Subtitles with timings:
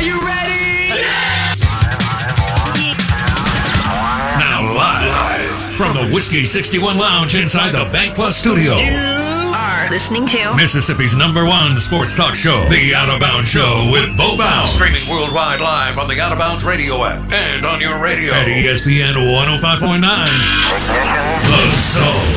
[0.00, 0.88] Are you ready?
[0.96, 1.60] Yes!
[4.40, 8.76] Now live from the Whiskey 61 Lounge inside the BankPlus studio.
[9.54, 14.16] are listening to Mississippi's number one sports talk show, The Out of Bounds Show with
[14.16, 14.72] Bo Bounds.
[14.72, 18.46] Streaming worldwide live on the Out of Bounds radio app and on your radio at
[18.46, 20.00] ESPN 105.9.
[21.44, 22.36] The Zone.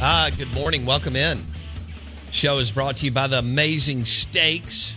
[0.00, 0.86] Ah, good morning.
[0.86, 1.49] Welcome in.
[2.32, 4.96] Show is brought to you by the amazing steaks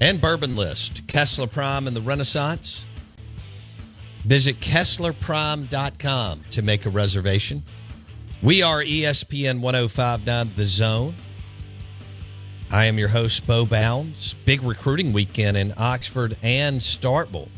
[0.00, 2.84] and bourbon list, Kessler Prime and the Renaissance.
[4.24, 7.62] Visit KesslerPrime.com to make a reservation.
[8.42, 11.14] We are ESPN 1059 The Zone.
[12.70, 14.34] I am your host, Bo Bounds.
[14.44, 17.48] Big recruiting weekend in Oxford and Starkville.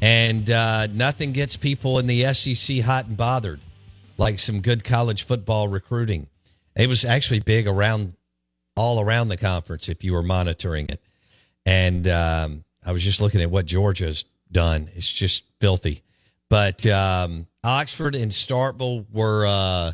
[0.00, 3.60] And uh, nothing gets people in the SEC hot and bothered
[4.18, 6.26] like some good college football recruiting.
[6.76, 8.14] It was actually big around
[8.76, 11.02] all around the conference if you were monitoring it.
[11.66, 14.88] And um, I was just looking at what Georgia's done.
[14.94, 16.02] It's just filthy.
[16.48, 19.92] But um, Oxford and Starkville were uh,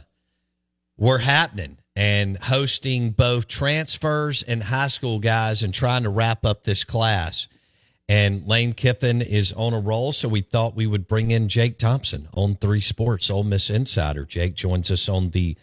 [0.96, 6.64] were happening and hosting both transfers and high school guys and trying to wrap up
[6.64, 7.48] this class.
[8.08, 11.76] And Lane Kiffin is on a roll, so we thought we would bring in Jake
[11.76, 14.24] Thompson on Three Sports, Ole Miss Insider.
[14.24, 15.56] Jake joins us on the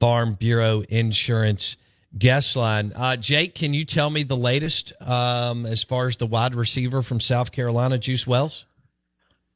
[0.00, 1.76] Farm Bureau Insurance
[2.16, 2.92] guest line.
[2.94, 7.02] Uh, Jake, can you tell me the latest um, as far as the wide receiver
[7.02, 8.66] from South Carolina, Juice Wells?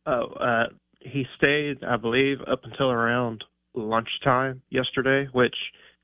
[0.06, 0.66] Oh, uh,
[1.00, 3.44] he stayed, I believe, up until around
[3.75, 5.54] lunchtime yesterday, which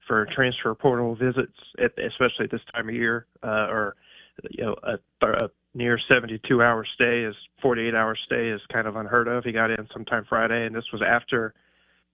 [0.07, 3.97] for transfer portal visits, especially at this time of year, uh, or
[4.51, 8.97] you know, a, a near 72 hour stay is 48 hour stay is kind of
[8.97, 9.45] unheard of.
[9.45, 11.55] He got in sometime Friday, and this was after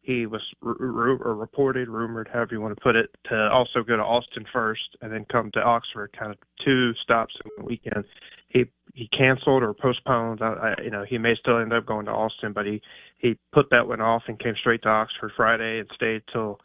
[0.03, 3.83] he was r- r- or reported, rumored, however you want to put it, to also
[3.83, 7.65] go to Austin first and then come to Oxford, kind of two stops in the
[7.65, 8.05] weekend.
[8.49, 10.43] He he canceled or postponed.
[10.43, 12.81] I, I, you know, he may still end up going to Austin, but he
[13.19, 16.61] he put that one off and came straight to Oxford Friday and stayed till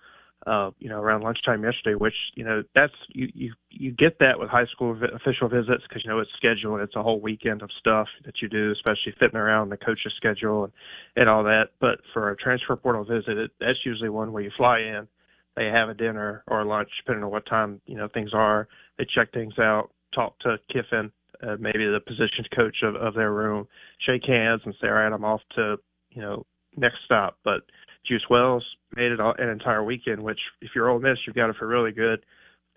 [0.45, 1.95] uh, you know around lunchtime yesterday.
[1.95, 5.83] Which you know that's you you you get that with high school vi- official visits
[5.88, 6.81] because you know it's scheduled.
[6.81, 10.66] It's a whole weekend of stuff that you do, especially fitting around the coach's schedule
[10.66, 10.73] and
[11.16, 11.69] and all that.
[11.79, 15.07] But for a transfer portal visit, it, that's usually one where you fly in,
[15.56, 18.67] they have a dinner or lunch, depending on what time you know things are.
[18.97, 21.12] They check things out, talk to Kiffin,
[21.44, 23.67] uh, maybe the position coach of, of their room,
[24.06, 25.77] shake hands, and say, "All right, I'm off to
[26.12, 26.45] you know
[26.77, 27.62] next stop." But
[28.08, 28.64] Juice Wells
[28.96, 31.68] made it all, an entire weekend, which if you're Ole Miss, you've got to feel
[31.68, 32.26] really good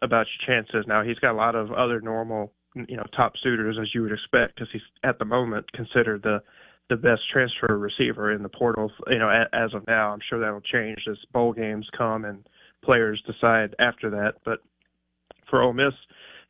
[0.02, 0.84] about your chances.
[0.86, 4.12] Now he's got a lot of other normal, you know, top suitors as you would
[4.12, 6.42] expect because he's at the moment considered the
[6.88, 8.90] the best transfer receiver in the portal.
[9.08, 12.46] You know, a, as of now, I'm sure that'll change as bowl games come and
[12.82, 14.34] players decide after that.
[14.44, 14.60] But
[15.50, 15.92] for Ole Miss,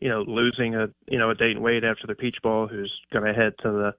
[0.01, 3.25] you know, losing a you know a Dayton Wade after the Peach Bowl, who's going
[3.25, 3.95] to head to the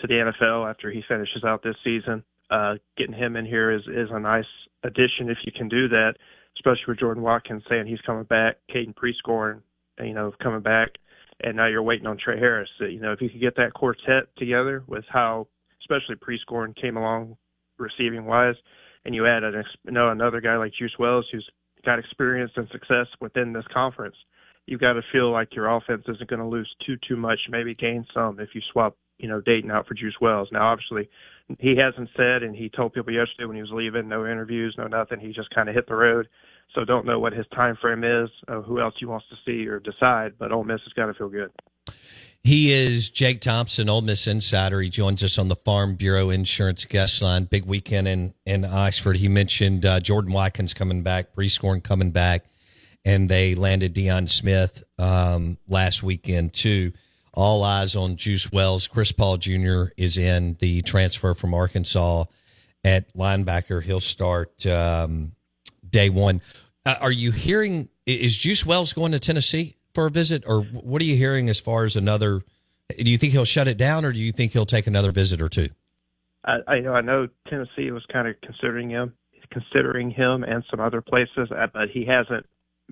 [0.00, 2.22] to the NFL after he finishes out this season.
[2.50, 4.44] Uh, getting him in here is is a nice
[4.84, 6.14] addition if you can do that,
[6.56, 9.62] especially with Jordan Watkins saying he's coming back, Caden Prieskorn,
[10.00, 10.90] you know, coming back,
[11.42, 12.68] and now you're waiting on Tre Harris.
[12.78, 15.48] You know, if you could get that quartet together with how,
[15.80, 17.36] especially Prieskorn came along
[17.78, 18.54] receiving wise,
[19.04, 21.48] and you add an you know another guy like Juice Wells who's
[21.84, 24.16] got experience and success within this conference,
[24.66, 27.74] you've got to feel like your offense isn't going to lose too too much, maybe
[27.74, 30.48] gain some if you swap you know Dayton out for Juice Wells.
[30.52, 31.08] Now obviously
[31.58, 34.86] he hasn't said, and he told people yesterday when he was leaving, no interviews, no
[34.86, 35.20] nothing.
[35.20, 36.28] He just kind of hit the road.
[36.74, 39.66] So don't know what his time frame is, uh, who else he wants to see
[39.68, 40.32] or decide.
[40.38, 41.52] But Ole Miss has got to feel good.
[42.42, 44.80] He is Jake Thompson, Ole Miss Insider.
[44.80, 47.44] He joins us on the Farm Bureau Insurance guest line.
[47.44, 49.16] Big weekend in, in Oxford.
[49.16, 52.44] He mentioned uh, Jordan Watkins coming back, Prieskorn coming back,
[53.04, 56.92] and they landed Deion Smith um, last weekend too.
[57.36, 58.88] All eyes on Juice Wells.
[58.88, 59.84] Chris Paul Jr.
[59.98, 62.24] is in the transfer from Arkansas
[62.82, 63.82] at linebacker.
[63.82, 65.32] He'll start um,
[65.88, 66.40] day one.
[66.86, 67.90] Uh, are you hearing?
[68.06, 71.60] Is Juice Wells going to Tennessee for a visit, or what are you hearing as
[71.60, 72.42] far as another?
[72.96, 75.42] Do you think he'll shut it down, or do you think he'll take another visit
[75.42, 75.68] or two?
[76.44, 79.12] I, I know I know Tennessee was kind of considering him,
[79.50, 82.46] considering him, and some other places, uh, but he hasn't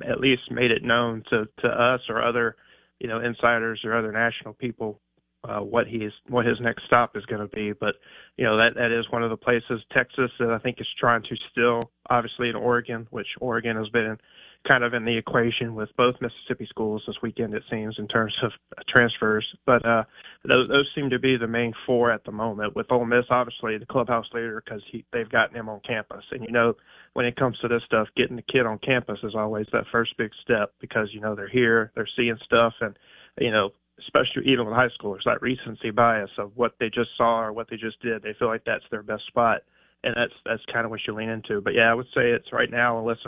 [0.07, 2.57] at least made it known to to us or other
[3.05, 4.99] you know insiders or other national people
[5.47, 7.71] uh, what he's what his next stop is going to be.
[7.79, 7.97] But
[8.39, 11.23] you know that that is one of the places Texas that I think is trying
[11.25, 14.19] to still obviously in Oregon, which Oregon has been in,
[14.67, 18.35] kind of in the equation with both Mississippi schools this weekend, it seems, in terms
[18.43, 18.53] of
[18.89, 19.47] transfers.
[19.67, 20.05] But uh,
[20.45, 22.75] those, those seem to be the main four at the moment.
[22.75, 24.83] With Ole Miss, obviously, the clubhouse leader because
[25.13, 26.75] they've gotten him on campus, and you know
[27.13, 30.17] when it comes to this stuff, getting the kid on campus is always that first
[30.17, 32.97] big step because you know they're here, they're seeing stuff, and
[33.41, 33.71] you know
[34.01, 37.69] especially even with high schoolers that recency bias of what they just saw or what
[37.71, 38.23] they just did.
[38.23, 39.61] They feel like that's their best spot
[40.05, 41.61] and that's that's kind of what you lean into.
[41.61, 43.19] But yeah, I would say it's right now unless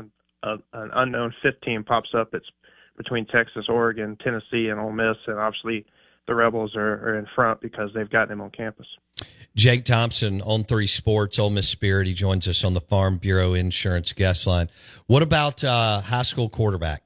[0.46, 2.46] a, an unknown fifth team pops up, it's
[2.96, 5.84] between Texas, Oregon, Tennessee, and Ole Miss, and obviously
[6.26, 8.86] the Rebels are, are in front because they've gotten him on campus.
[9.54, 12.06] Jake Thompson on Three Sports, Ole Miss Spirit.
[12.06, 14.68] He joins us on the Farm Bureau Insurance guest line.
[15.06, 17.02] What about uh, high school quarterback?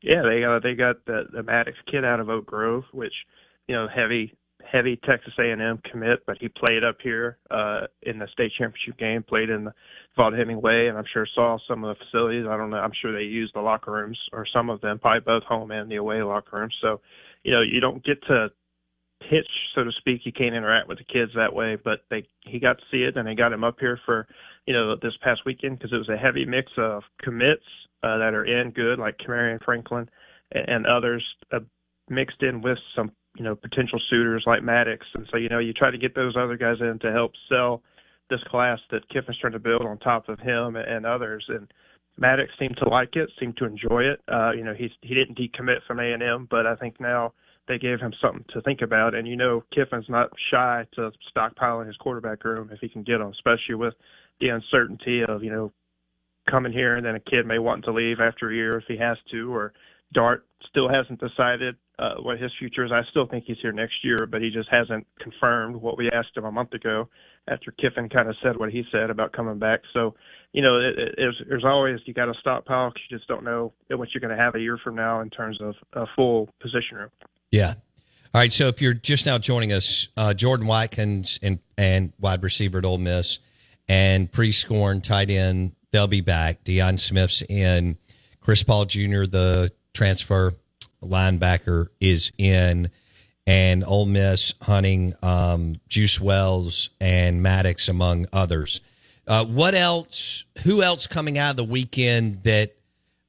[0.00, 3.12] Yeah, they got they got the, the Maddox kid out of Oak Grove, which
[3.68, 4.34] you know heavy
[4.70, 9.22] heavy Texas A&M commit, but he played up here uh, in the state championship game,
[9.22, 9.74] played in the
[10.18, 12.46] Vaught-Hemingway, and I'm sure saw some of the facilities.
[12.48, 12.78] I don't know.
[12.78, 15.90] I'm sure they used the locker rooms or some of them, probably both home and
[15.90, 16.76] the away locker rooms.
[16.80, 17.00] So,
[17.42, 18.48] you know, you don't get to
[19.30, 20.22] pitch, so to speak.
[20.24, 23.16] You can't interact with the kids that way, but they he got to see it,
[23.16, 24.26] and they got him up here for,
[24.66, 27.64] you know, this past weekend because it was a heavy mix of commits
[28.02, 30.08] uh, that are in good, like Kamarion Franklin,
[30.52, 31.60] and, and others uh,
[32.08, 35.72] mixed in with some you know potential suitors like Maddox, and so you know you
[35.72, 37.82] try to get those other guys in to help sell
[38.30, 41.44] this class that Kiffin's trying to build on top of him and others.
[41.48, 41.70] And
[42.18, 44.20] Maddox seemed to like it, seemed to enjoy it.
[44.28, 47.32] Uh, you know, he he didn't decommit from A and M, but I think now
[47.68, 49.14] they gave him something to think about.
[49.14, 53.02] And you know, Kiffin's not shy to stockpile in his quarterback room if he can
[53.02, 53.94] get them, especially with
[54.40, 55.72] the uncertainty of you know
[56.50, 58.96] coming here and then a kid may want to leave after a year if he
[58.96, 59.72] has to, or
[60.12, 62.90] Dart still hasn't decided uh, what his future is.
[62.90, 66.36] I still think he's here next year, but he just hasn't confirmed what we asked
[66.36, 67.08] him a month ago
[67.48, 69.80] after Kiffin kind of said what he said about coming back.
[69.92, 70.14] So,
[70.52, 73.44] you know, it, it, there's, there's always you got to stockpile because you just don't
[73.44, 76.48] know what you're going to have a year from now in terms of a full
[76.60, 77.10] position room.
[77.52, 77.74] Yeah.
[78.34, 78.52] All right.
[78.52, 82.84] So if you're just now joining us, uh, Jordan Watkins and, and wide receiver at
[82.84, 83.38] Ole Miss
[83.88, 86.64] and Prieskorn tight end, they'll be back.
[86.64, 87.96] Deion Smith's in.
[88.40, 90.54] Chris Paul Jr., the transfer
[91.02, 92.90] linebacker, is in,
[93.46, 98.80] and Ole Miss hunting um, Juice Wells and Maddox among others.
[99.26, 100.44] Uh, what else?
[100.64, 102.74] Who else coming out of the weekend that,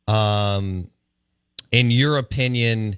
[0.08, 0.90] um,
[1.72, 2.98] in your opinion,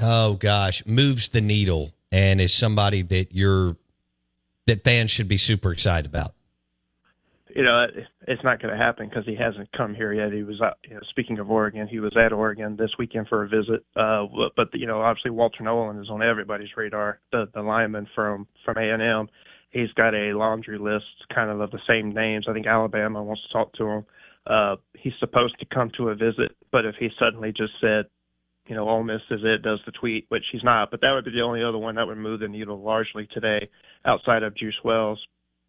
[0.00, 3.76] oh gosh, moves the needle and is somebody that you're
[4.66, 6.35] that fans should be super excited about?
[7.56, 7.86] You know,
[8.28, 10.30] it's not going to happen because he hasn't come here yet.
[10.30, 13.48] He was, you know, speaking of Oregon, he was at Oregon this weekend for a
[13.48, 13.82] visit.
[13.96, 17.18] Uh, but you know, obviously Walter Nolen is on everybody's radar.
[17.32, 19.28] The the lineman from from A and M,
[19.70, 22.44] he's got a laundry list, kind of of the same names.
[22.46, 24.06] I think Alabama wants to talk to him.
[24.46, 28.04] Uh, he's supposed to come to a visit, but if he suddenly just said,
[28.66, 31.24] you know, Ole Miss is it, does the tweet, which he's not, but that would
[31.24, 33.68] be the only other one that would move the needle largely today,
[34.04, 35.18] outside of Juice Wells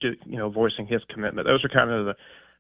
[0.02, 1.48] you know, voicing his commitment.
[1.48, 2.16] Those are kind of the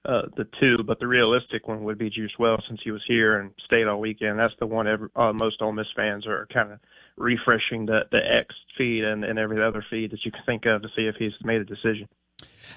[0.05, 3.39] uh, the two, but the realistic one would be Juice Wells since he was here
[3.39, 4.39] and stayed all weekend.
[4.39, 6.79] That's the one every, uh, most Ole Miss fans are kind of
[7.17, 10.81] refreshing the the X feed and, and every other feed that you can think of
[10.83, 12.07] to see if he's made a decision.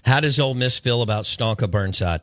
[0.04, 2.22] How does Ole Miss feel about Stonka Burnside?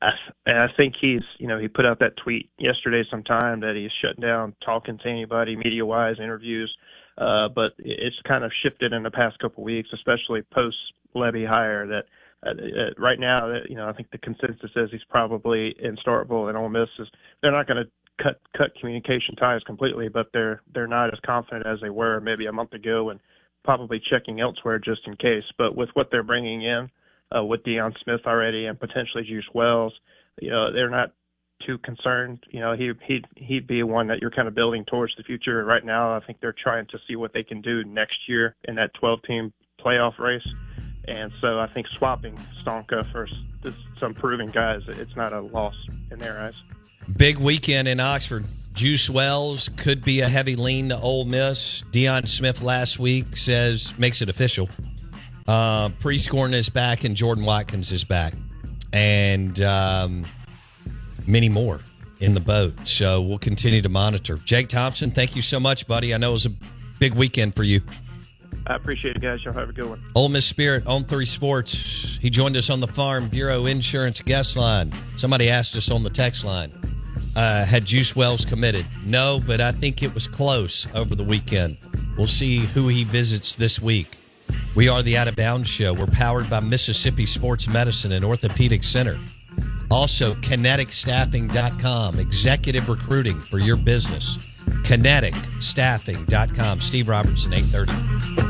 [0.00, 0.10] I,
[0.46, 4.22] I think he's, you know, he put out that tweet yesterday sometime that he's shutting
[4.22, 6.74] down talking to anybody media wise, interviews.
[6.76, 10.76] Uh, but it's kind of shifted in the past couple weeks, especially post
[11.14, 11.86] Lebby hire.
[11.86, 12.04] That
[12.44, 15.96] uh, uh, right now, uh, you know, I think the consensus is he's probably in
[16.04, 17.08] Starkville and Ole Miss is
[17.40, 17.90] they're not going to
[18.22, 22.46] cut cut communication ties completely, but they're they're not as confident as they were maybe
[22.46, 23.20] a month ago, and
[23.64, 25.44] probably checking elsewhere just in case.
[25.56, 26.90] But with what they're bringing in,
[27.36, 29.92] uh, with Deion Smith already and potentially Juice Wells,
[30.40, 31.12] you know, they're not
[31.66, 32.44] too concerned.
[32.50, 35.64] You know, he he'd he'd be one that you're kind of building towards the future.
[35.64, 38.74] Right now, I think they're trying to see what they can do next year in
[38.76, 40.46] that 12 team playoff race.
[41.08, 43.28] And so I think swapping Stonka for
[43.96, 45.74] some proven guys, it's not a loss
[46.10, 46.54] in their eyes.
[47.16, 48.46] Big weekend in Oxford.
[48.72, 51.82] Juice Wells could be a heavy lean to Ole Miss.
[51.90, 54.68] Deion Smith last week says makes it official.
[55.46, 58.32] Uh, Prieskorn is back and Jordan Watkins is back,
[58.92, 60.24] and um,
[61.26, 61.80] many more
[62.20, 62.74] in the boat.
[62.86, 64.36] So we'll continue to monitor.
[64.44, 66.14] Jake Thompson, thank you so much, buddy.
[66.14, 66.52] I know it was a
[66.98, 67.80] big weekend for you.
[68.66, 69.44] I appreciate it, guys.
[69.44, 70.02] Y'all have a good one.
[70.14, 72.18] Ole Miss Spirit on three sports.
[72.20, 74.92] He joined us on the Farm Bureau Insurance guest line.
[75.16, 76.70] Somebody asked us on the text line,
[77.34, 78.86] uh, had Juice Wells committed?
[79.04, 81.76] No, but I think it was close over the weekend.
[82.16, 84.18] We'll see who he visits this week.
[84.74, 85.92] We are the Out of Bounds Show.
[85.92, 89.18] We're powered by Mississippi Sports Medicine and Orthopedic Center.
[89.92, 94.38] Also, kineticstaffing.com, executive recruiting for your business.
[94.84, 96.80] Kineticstaffing.com.
[96.80, 98.42] Steve Robertson, 830.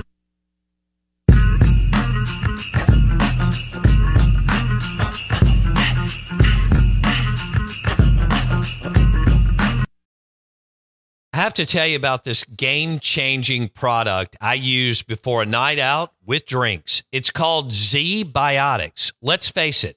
[11.34, 15.80] I have to tell you about this game changing product I use before a night
[15.80, 17.02] out with drinks.
[17.10, 19.12] It's called ZBiotics.
[19.20, 19.96] Let's face it,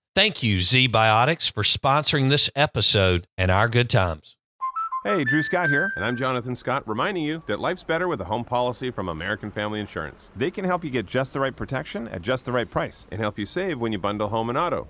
[0.13, 4.35] Thank you, ZBiotics, for sponsoring this episode and our good times.
[5.05, 8.25] Hey, Drew Scott here, and I'm Jonathan Scott, reminding you that life's better with a
[8.25, 10.29] home policy from American Family Insurance.
[10.35, 13.21] They can help you get just the right protection at just the right price and
[13.21, 14.89] help you save when you bundle home and auto.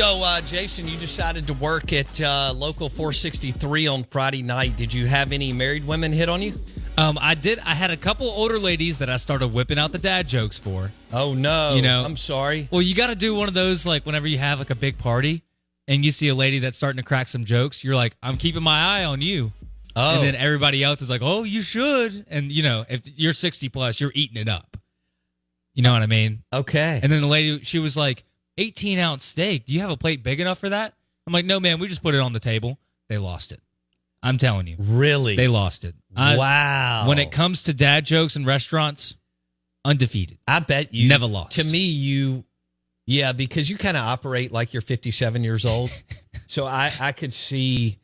[0.00, 4.74] So, uh, Jason, you decided to work at uh, Local 463 on Friday night.
[4.74, 6.54] Did you have any married women hit on you?
[6.96, 7.58] Um, I did.
[7.58, 10.90] I had a couple older ladies that I started whipping out the dad jokes for.
[11.12, 11.74] Oh no!
[11.74, 12.66] You know, I'm sorry.
[12.70, 14.96] Well, you got to do one of those like whenever you have like a big
[14.96, 15.42] party
[15.86, 17.84] and you see a lady that's starting to crack some jokes.
[17.84, 19.52] You're like, I'm keeping my eye on you.
[19.94, 22.24] Oh, And then everybody else is like, oh, you should.
[22.30, 24.78] And you know, if you're 60 plus, you're eating it up.
[25.74, 26.42] You know what I mean?
[26.54, 27.00] okay.
[27.02, 28.24] And then the lady, she was like,
[28.60, 29.66] 18 ounce steak.
[29.66, 30.94] Do you have a plate big enough for that?
[31.26, 31.78] I'm like, no, man.
[31.80, 32.78] We just put it on the table.
[33.08, 33.60] They lost it.
[34.22, 35.34] I'm telling you, really?
[35.34, 35.94] they lost it.
[36.14, 37.04] I- wow.
[37.08, 39.16] When it comes to dad jokes and restaurants,
[39.84, 40.38] undefeated.
[40.46, 41.52] I bet you Never lost.
[41.52, 42.44] To me, you,
[43.06, 45.90] yeah, because you kind of operate like you're 57 years old.
[46.46, 47.96] so I, I could see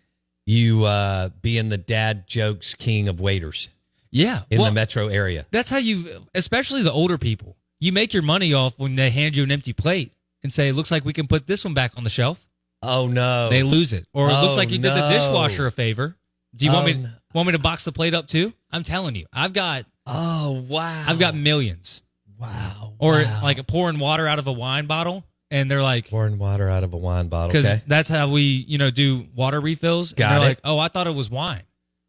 [0.47, 3.69] you uh, being the dad jokes king of waiters
[4.11, 4.43] Yeah.
[4.49, 5.45] in well, the metro area.
[5.51, 9.37] that's how you, especially the older people, you make your money off when they hand
[9.37, 10.13] you an empty plate
[10.47, 12.49] and say, it looks like we can put this one back on the shelf.
[12.83, 13.49] Oh no!
[13.51, 14.07] They lose it.
[14.13, 15.11] Or it Oh, looks like you did the no.
[15.11, 16.17] dishwasher a favor.
[16.55, 17.09] Do you want Oh, me no.
[17.35, 18.53] want me to box the plate up too?
[18.71, 19.27] I'm telling you.
[19.33, 21.05] I've got oh wow!
[21.09, 22.03] I've got millions.
[22.39, 22.95] wow.
[22.99, 23.41] Or wow.
[23.43, 26.93] like pouring water out of a wine bottle and they're like pouring water out of
[26.93, 27.49] a wine bottle.
[27.49, 27.83] because Okay.
[27.87, 30.13] that's how we you know do water refills.
[30.13, 30.51] Got and they're it.
[30.51, 31.63] like, oh, I thought it was wine,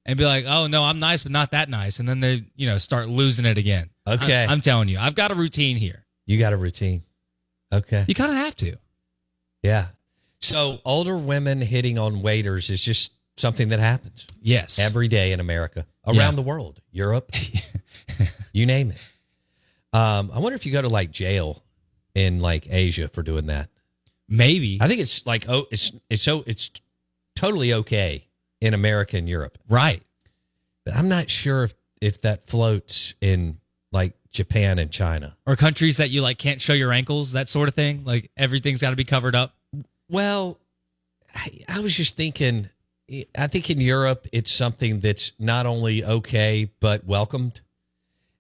[0.06, 2.68] and be like, oh no, I'm nice, but not that nice, and then they you
[2.68, 3.90] know start losing it again.
[4.06, 4.44] Okay.
[4.44, 6.06] I'm, I'm telling you, I've got a routine here.
[6.26, 7.04] You got a routine.
[7.74, 8.06] Okay.
[8.08, 8.78] You kind of have to.
[9.64, 9.88] Yeah.
[10.40, 14.80] So older women hitting on waiters is just something that happens Yes.
[14.80, 16.32] every day in America, around Yeah.
[16.32, 17.32] the world, Europe,
[18.54, 18.98] you name it.
[19.94, 21.64] Um, I wonder if you go to like jail
[22.16, 23.70] in like Asia for doing that.
[24.28, 24.78] Maybe.
[24.82, 26.70] I think it's like oh, it's it's so it's
[27.36, 28.28] totally okay
[28.60, 30.02] in America and Europe, right.
[30.84, 33.60] but I'm not sure if if that floats in
[33.92, 35.36] like Japan and China.
[35.46, 38.06] Or countries that you like can't show your ankles, that sort of thing.
[38.06, 39.56] Like everything's got to be covered up.
[40.10, 40.60] Well,
[41.36, 42.70] I, I was just thinking
[43.38, 47.62] I think in Europe it's something that's not only okay but welcomed,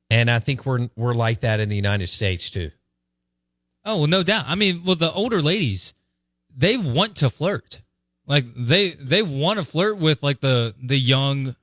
[0.10, 2.72] and I think we're we're like that in the United States too.
[3.84, 4.46] Oh well, no doubt.
[4.48, 5.94] I mean, well, the older ladies,
[6.56, 7.82] they want to flirt.
[8.28, 11.56] Like they they want to flirt with like the the young,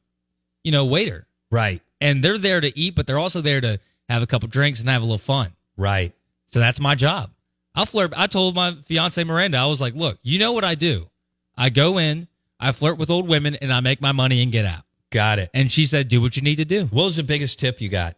[0.64, 1.26] you know, waiter.
[1.50, 1.82] Right.
[2.00, 4.88] And they're there to eat, but they're also there to have a couple drinks and
[4.88, 5.52] have a little fun.
[5.76, 6.12] Right.
[6.46, 7.30] So that's my job.
[7.74, 8.12] I'll flirt.
[8.16, 11.08] I told my fiance Miranda, I was like, look, you know what I do?
[11.56, 12.28] I go in,
[12.60, 14.82] I flirt with old women, and I make my money and get out.
[15.10, 15.50] Got it.
[15.54, 16.84] And she said, do what you need to do.
[16.86, 18.16] What was the biggest tip you got?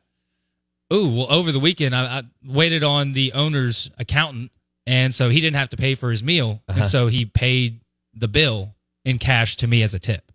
[0.92, 4.52] Ooh, well, over the weekend, I, I waited on the owner's accountant,
[4.86, 6.80] and so he didn't have to pay for his meal, Uh-huh.
[6.82, 7.80] and so he paid
[8.14, 8.74] the bill
[9.04, 10.25] in cash to me as a tip.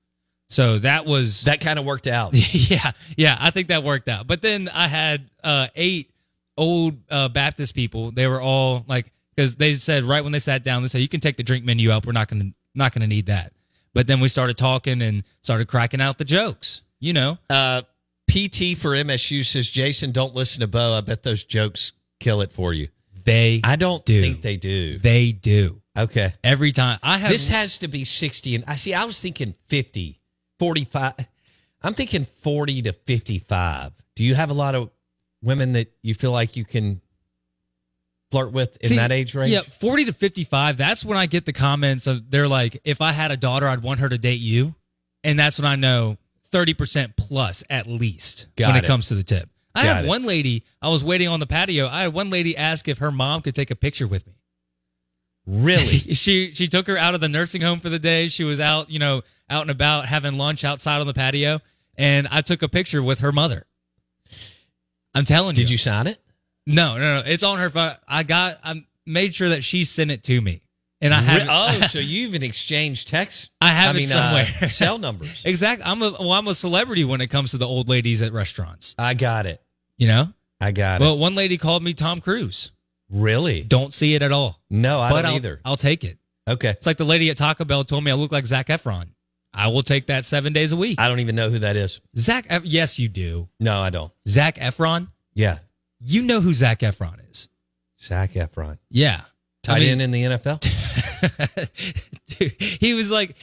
[0.52, 2.34] So that was That kind of worked out.
[2.54, 3.38] yeah, yeah.
[3.40, 4.28] I think that worked out.
[4.28, 6.12] But then I had uh, eight
[6.58, 8.12] old uh, Baptist people.
[8.12, 11.08] They were all like, because they said right when they sat down, they said, "You
[11.08, 12.06] can take the drink menu up.
[12.06, 13.54] We're not gonna not gonna need that."
[13.94, 16.82] But then we started talking and started cracking out the jokes.
[17.00, 17.82] You know, Uh,
[18.30, 20.94] PT for MSU says, Jason, don't listen to Bo.
[20.94, 22.88] I bet those jokes kill it for you.
[23.26, 24.22] they I don't do.
[24.22, 24.98] think they do.
[25.00, 26.34] they do Okay.
[26.44, 27.00] every time.
[27.04, 30.21] I have This has to be 60 and I see I was thinking 50,
[30.62, 31.14] 45.
[31.82, 33.94] I'm thinking 40 to 55.
[34.16, 34.92] Do you have a lot of
[35.42, 37.02] women that you feel like you can
[38.30, 39.50] flirt with in See, that age range?
[39.52, 40.78] Yeah, 40 to 55.
[40.78, 43.82] That's when I get the comments of they're like, if I had a daughter, I'd
[43.82, 44.76] want her to date you.
[45.24, 46.18] And that's when I know
[46.52, 48.88] 30% plus at least Got when it, it.
[48.88, 49.50] comes to the tip.
[49.74, 50.08] I Got had it.
[50.10, 51.88] one lady, I was waiting on the patio.
[51.88, 54.34] I had one lady ask if her mom could take a picture with me.
[55.48, 55.98] Really?
[56.14, 58.28] she she took her out of the nursing home for the day.
[58.28, 61.60] She was out, you know, out and about having lunch outside on the patio,
[61.96, 63.66] and I took a picture with her mother.
[65.14, 65.64] I'm telling you.
[65.64, 66.20] Did you sign it?
[66.66, 67.24] No, no, no.
[67.26, 67.94] It's on her phone.
[68.08, 68.60] I got.
[68.64, 70.62] I made sure that she sent it to me,
[71.02, 71.48] and I have.
[71.50, 73.50] Oh, so you even exchanged texts?
[73.60, 74.46] I have I it mean, somewhere.
[74.62, 75.44] Uh, cell numbers.
[75.46, 75.84] exactly.
[75.86, 76.12] I'm a.
[76.12, 78.96] Well, I'm a celebrity when it comes to the old ladies at restaurants.
[78.98, 79.62] I got it.
[79.98, 80.34] You know.
[80.64, 81.20] I got Well, it.
[81.20, 82.72] one lady called me Tom Cruise.
[83.12, 83.62] Really?
[83.64, 84.60] Don't see it at all.
[84.70, 85.62] No, I but don't I'll, either.
[85.66, 86.18] I'll take it.
[86.48, 86.70] Okay.
[86.70, 89.08] It's like the lady at Taco Bell told me I look like Zac Efron.
[89.54, 90.98] I will take that seven days a week.
[91.00, 92.00] I don't even know who that is.
[92.18, 93.50] Zac, Ef- yes, you do.
[93.60, 94.12] No, I don't.
[94.28, 95.10] Zac Efron.
[95.34, 95.60] Yeah.
[96.00, 97.50] You know who Zac Efron is.
[98.02, 98.78] Zac Efron.
[98.90, 99.22] Yeah.
[99.68, 100.60] I mean- end in the NFL?
[102.40, 103.36] Dude, he was like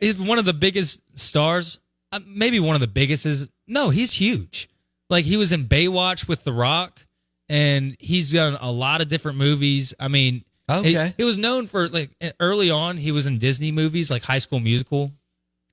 [0.00, 1.78] he's one of the biggest stars
[2.12, 4.68] uh, maybe one of the biggest is no he's huge
[5.10, 7.05] like he was in baywatch with the rock
[7.48, 11.14] and he's done a lot of different movies i mean Okay.
[11.16, 14.58] he, was known for like early on he was in disney movies like high school
[14.60, 15.12] musical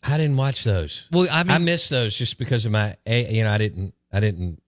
[0.06, 1.08] I didn't watch those.
[1.12, 4.20] well i mean I missed those just because of my, you know, I didn't, I
[4.20, 4.62] didn't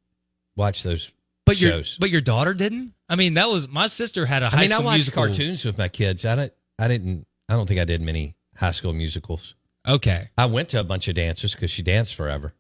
[0.56, 1.12] watch those
[1.46, 4.58] but your but your daughter didn't i mean that was my sister had a high
[4.58, 6.26] I mean, I school watched musical cartoons with my kids.
[6.26, 9.54] I didn't, I didn't, I don't think I did many high school musicals.
[9.88, 12.56] okay I went to a bunch of dances because she danced forever.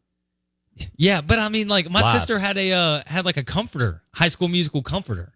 [0.97, 2.19] Yeah, but I mean, like my Live.
[2.19, 5.31] sister had a uh, had like a comforter, High School Musical comforter.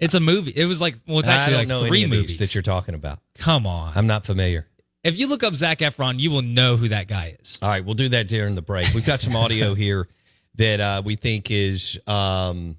[0.00, 0.52] It's a movie.
[0.54, 2.38] It was like well, it's I actually don't like know three any of movies these
[2.38, 3.20] that you're talking about.
[3.36, 4.66] Come on, I'm not familiar.
[5.04, 7.58] if you look up Zac Efron, you will know who that guy is.
[7.62, 8.92] All right, we'll do that during the break.
[8.94, 10.08] We've got some audio here
[10.56, 12.76] that uh, we think is, um,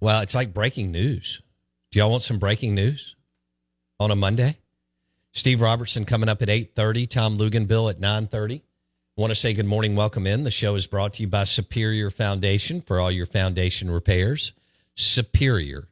[0.00, 1.40] well, it's like breaking news.
[1.90, 3.16] Do y'all want some breaking news
[3.98, 4.58] on a Monday?
[5.32, 7.06] Steve Robertson coming up at eight thirty.
[7.06, 8.62] Tom Luginbill at nine thirty.
[9.16, 10.42] Want to say good morning, welcome in.
[10.42, 14.52] The show is brought to you by Superior Foundation for all your foundation repairs.
[14.96, 15.86] Superior,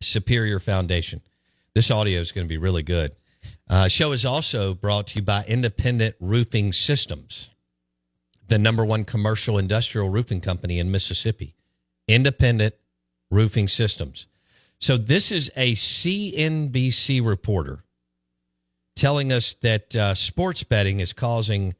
[0.00, 1.20] Superior Foundation.
[1.74, 3.16] This audio is going to be really good.
[3.68, 7.50] Uh, show is also brought to you by Independent Roofing Systems,
[8.46, 11.56] the number one commercial industrial roofing company in Mississippi.
[12.06, 12.76] Independent
[13.32, 14.28] Roofing Systems.
[14.78, 17.82] So this is a CNBC reporter
[18.94, 21.74] telling us that uh, sports betting is causing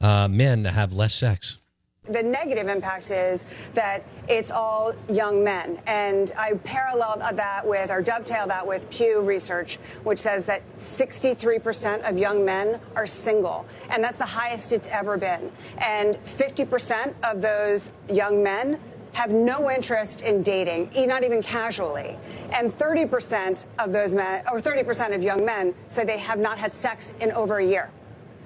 [0.00, 1.58] uh, men to have less sex.
[2.04, 5.80] The negative impact is that it's all young men.
[5.88, 12.08] And I parallel that with, or dovetail that with Pew Research, which says that 63%
[12.08, 13.66] of young men are single.
[13.90, 15.50] And that's the highest it's ever been.
[15.78, 18.78] And 50% of those young men
[19.14, 22.16] have no interest in dating, not even casually.
[22.52, 26.72] And 30% of those men, or 30% of young men, say they have not had
[26.72, 27.90] sex in over a year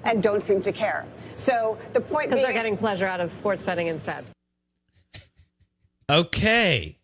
[0.03, 1.05] and don't seem to care.
[1.35, 2.43] So the point Because being.
[2.43, 4.25] they're getting pleasure out of sports betting instead.
[6.09, 6.97] Okay.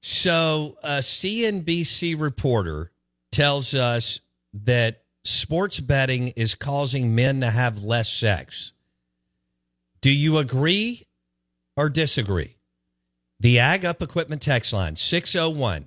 [0.00, 2.90] So a CNBC reporter
[3.32, 4.20] tells us
[4.52, 8.72] that sports betting is causing men to have less sex.
[10.00, 11.06] Do you agree
[11.76, 12.56] or disagree?
[13.40, 15.86] The Ag Up Equipment text line 601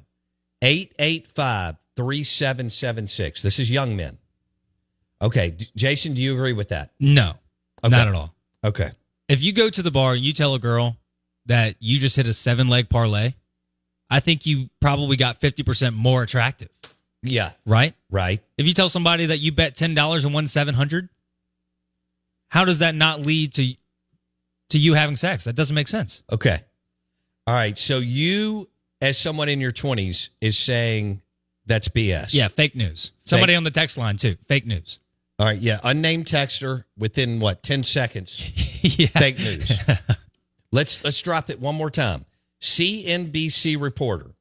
[0.62, 3.42] 885 3776.
[3.42, 4.18] This is young men.
[5.22, 6.92] Okay, D- Jason, do you agree with that?
[7.00, 7.36] No,
[7.84, 7.96] Okay.
[7.96, 8.34] not at all.
[8.64, 8.92] Okay.
[9.28, 10.98] If you go to the bar and you tell a girl
[11.48, 13.34] that you just hit a seven leg parlay,
[14.10, 16.70] I think you probably got 50% more attractive,
[17.24, 17.52] Yeah.
[17.66, 17.94] right?
[18.10, 18.42] Right.
[18.58, 21.10] If you tell somebody that you bet $10 and won 700,
[22.50, 23.74] how does that not lead to
[24.70, 25.46] to you having sex?
[25.46, 26.24] That doesn't make sense.
[26.32, 26.60] Okay.
[27.46, 27.78] All right.
[27.78, 28.70] So you,
[29.02, 31.22] as someone in your twenties, is saying
[31.66, 32.34] that's BS.
[32.34, 33.12] Yeah, fake news.
[33.24, 34.36] Somebody on the text line too.
[34.48, 35.00] Fake news.
[35.40, 35.58] All right.
[35.58, 35.80] Yeah.
[35.84, 38.52] Unnamed texter within what ten seconds.
[38.98, 39.08] yeah.
[39.08, 39.72] Fake news.
[40.72, 42.26] let's let's drop it one more time.
[42.62, 44.32] CNBC reporter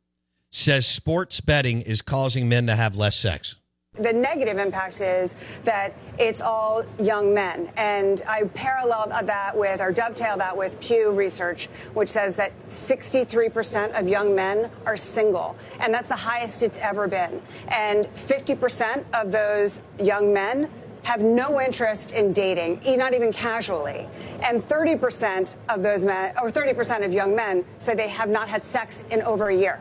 [0.50, 3.56] says sports betting is causing men to have less sex.
[3.92, 7.70] The negative impact is that it's all young men.
[7.78, 13.98] And I parallel that with, or dovetail that with Pew Research, which says that 63%
[13.98, 15.56] of young men are single.
[15.80, 17.40] And that's the highest it's ever been.
[17.68, 20.70] And 50% of those young men
[21.06, 24.08] have no interest in dating, e- not even casually.
[24.42, 28.64] And 30% of those men, or 30% of young men, say they have not had
[28.64, 29.80] sex in over a year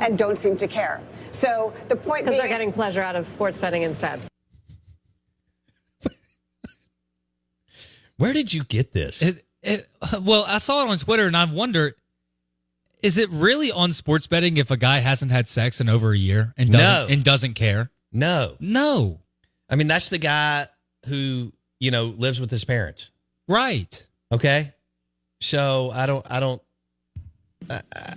[0.00, 1.00] and don't seem to care.
[1.30, 2.38] So the point Because being.
[2.40, 4.20] they're getting pleasure out of sports betting instead.
[8.16, 9.22] Where did you get this?
[9.22, 9.88] It, it,
[10.22, 11.94] well, I saw it on Twitter and I wonder
[13.02, 16.16] is it really on sports betting if a guy hasn't had sex in over a
[16.18, 17.14] year and doesn't No.
[17.14, 17.90] and doesn't care?
[18.10, 18.56] no.
[18.58, 19.20] No.
[19.68, 20.66] I mean, that's the guy
[21.06, 23.10] who, you know, lives with his parents.
[23.48, 24.06] Right.
[24.32, 24.72] Okay.
[25.40, 26.62] So I don't, I don't,
[27.68, 28.14] uh, uh,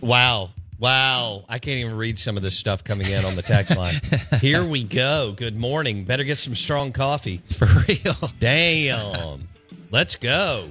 [0.00, 0.50] wow.
[0.78, 1.44] Wow.
[1.48, 3.94] I can't even read some of this stuff coming in on the text line.
[4.40, 5.34] Here we go.
[5.36, 6.04] Good morning.
[6.04, 7.42] Better get some strong coffee.
[7.56, 8.30] For real.
[8.38, 9.48] Damn.
[9.90, 10.70] Let's go.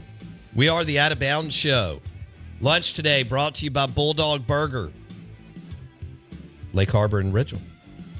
[0.56, 2.02] We are the Out of Bounds Show.
[2.62, 4.92] Lunch today brought to you by Bulldog Burger,
[6.74, 7.62] Lake Harbor and Ridgeland,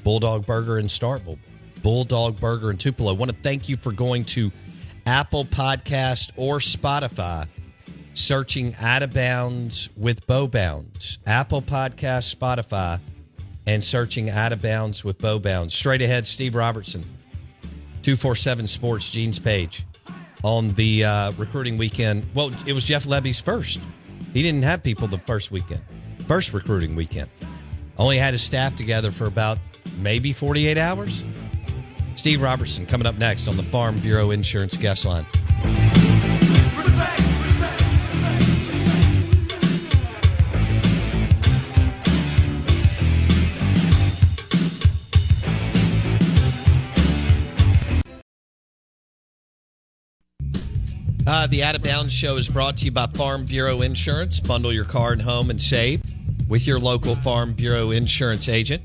[0.04, 1.40] Bulldog Burger in Starkville,
[1.82, 3.14] Bulldog Burger in Tupelo.
[3.14, 4.52] I want to thank you for going to
[5.06, 7.48] Apple Podcast or Spotify,
[8.14, 13.00] searching Out of Bounds with Bo Bounds, Apple Podcast, Spotify,
[13.66, 15.74] and searching Out of Bounds with Bo Bounds.
[15.74, 17.04] Straight ahead, Steve Robertson.
[18.02, 19.86] 247 Sports, Gene's page
[20.44, 22.26] on the uh, recruiting weekend.
[22.34, 23.80] Well, it was Jeff Lebby's first.
[24.34, 25.82] He didn't have people the first weekend,
[26.28, 27.30] first recruiting weekend.
[27.98, 29.58] Only had his staff together for about
[29.98, 31.24] maybe 48 hours.
[32.18, 35.26] Steve Robertson coming up next on the Farm Bureau Insurance Guest Line.
[51.26, 54.40] Uh, the Out of Bounds Show is brought to you by Farm Bureau Insurance.
[54.40, 56.02] Bundle your car and home and save
[56.50, 58.82] with your local Farm Bureau Insurance agent.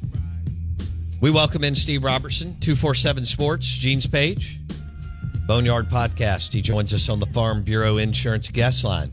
[1.22, 4.58] We welcome in Steve Robertson, 247 Sports, Gene's Page,
[5.46, 6.52] Boneyard Podcast.
[6.52, 9.08] He joins us on the Farm Bureau Insurance guest line.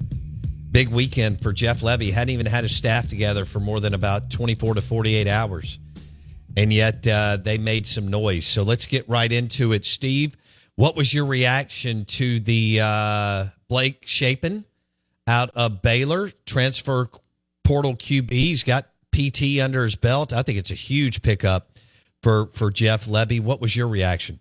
[0.72, 2.12] Big weekend for Jeff Lebby.
[2.12, 5.78] Hadn't even had his staff together for more than about 24 to 48 hours.
[6.58, 8.48] And yet uh, they made some noise.
[8.48, 9.86] So let's get right into it.
[9.86, 10.36] Steve,
[10.78, 14.66] what was your reaction to the uh, Blake Shapen
[15.28, 17.08] out of Baylor transfer
[17.64, 18.32] portal QB?
[18.32, 20.34] He's got PT under his belt.
[20.34, 21.69] I think it's a huge pickup
[22.22, 23.40] for for Jeff Lebby.
[23.40, 24.40] What was your reaction?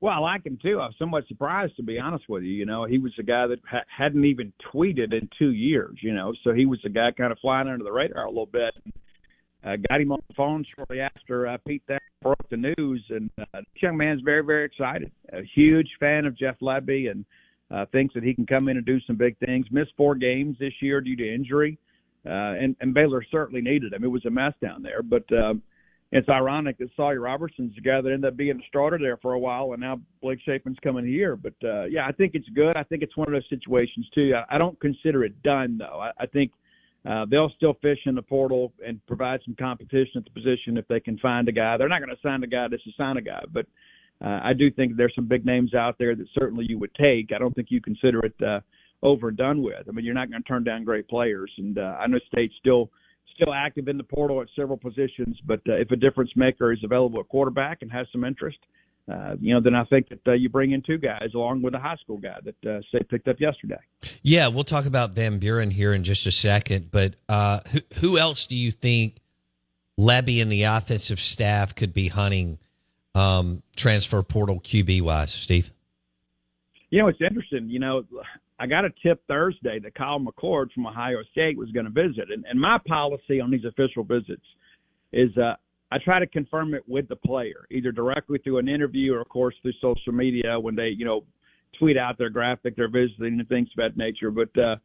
[0.00, 0.80] Well, I like him too.
[0.80, 2.52] I was somewhat surprised, to be honest with you.
[2.52, 5.98] You know, he was a guy that ha- hadn't even tweeted in two years.
[6.00, 8.46] You know, so he was a guy kind of flying under the radar a little
[8.46, 8.74] bit.
[9.62, 13.30] Uh, got him on the phone shortly after uh, Pete Thacker broke the news, and
[13.38, 15.12] uh, this young man's very, very excited.
[15.34, 17.26] A huge fan of Jeff Lebby, and
[17.70, 19.66] uh, thinks that he can come in and do some big things.
[19.70, 21.78] Missed four games this year due to injury,
[22.24, 24.02] uh, and, and Baylor certainly needed him.
[24.02, 25.30] It was a mess down there, but.
[25.32, 25.62] Um,
[26.12, 29.34] it's ironic that Sawyer Robertson's the guy that ended up being a starter there for
[29.34, 31.36] a while, and now Blake Shapen's coming here.
[31.36, 32.76] But uh, yeah, I think it's good.
[32.76, 34.34] I think it's one of those situations too.
[34.34, 36.00] I, I don't consider it done though.
[36.00, 36.52] I, I think
[37.08, 40.86] uh, they'll still fish in the portal and provide some competition at the position if
[40.88, 41.76] they can find a guy.
[41.76, 43.66] They're not going to sign a guy just to sign a guy, but
[44.22, 47.32] uh, I do think there's some big names out there that certainly you would take.
[47.34, 48.60] I don't think you consider it uh,
[49.02, 49.88] over done with.
[49.88, 52.54] I mean, you're not going to turn down great players, and uh, I know State's
[52.58, 52.90] still
[53.34, 55.38] still active in the portal at several positions.
[55.44, 58.58] But uh, if a difference maker is available at quarterback and has some interest,
[59.10, 61.74] uh, you know, then I think that uh, you bring in two guys along with
[61.74, 63.78] a high school guy that uh, State picked up yesterday.
[64.22, 66.90] Yeah, we'll talk about Van Buren here in just a second.
[66.90, 69.16] But uh, who, who else do you think
[69.98, 72.58] Lebby and the offensive staff could be hunting
[73.14, 75.72] um, transfer portal QB wise, Steve?
[76.90, 77.68] You know, it's interesting.
[77.68, 78.04] You know,
[78.60, 82.30] I got a tip Thursday that Kyle McCord from Ohio State was going to visit,
[82.30, 84.44] and, and my policy on these official visits
[85.12, 85.54] is uh,
[85.90, 89.28] I try to confirm it with the player, either directly through an interview or, of
[89.28, 91.24] course, through social media when they, you know,
[91.78, 94.30] tweet out their graphic they're visiting and things of that nature.
[94.30, 94.76] But uh,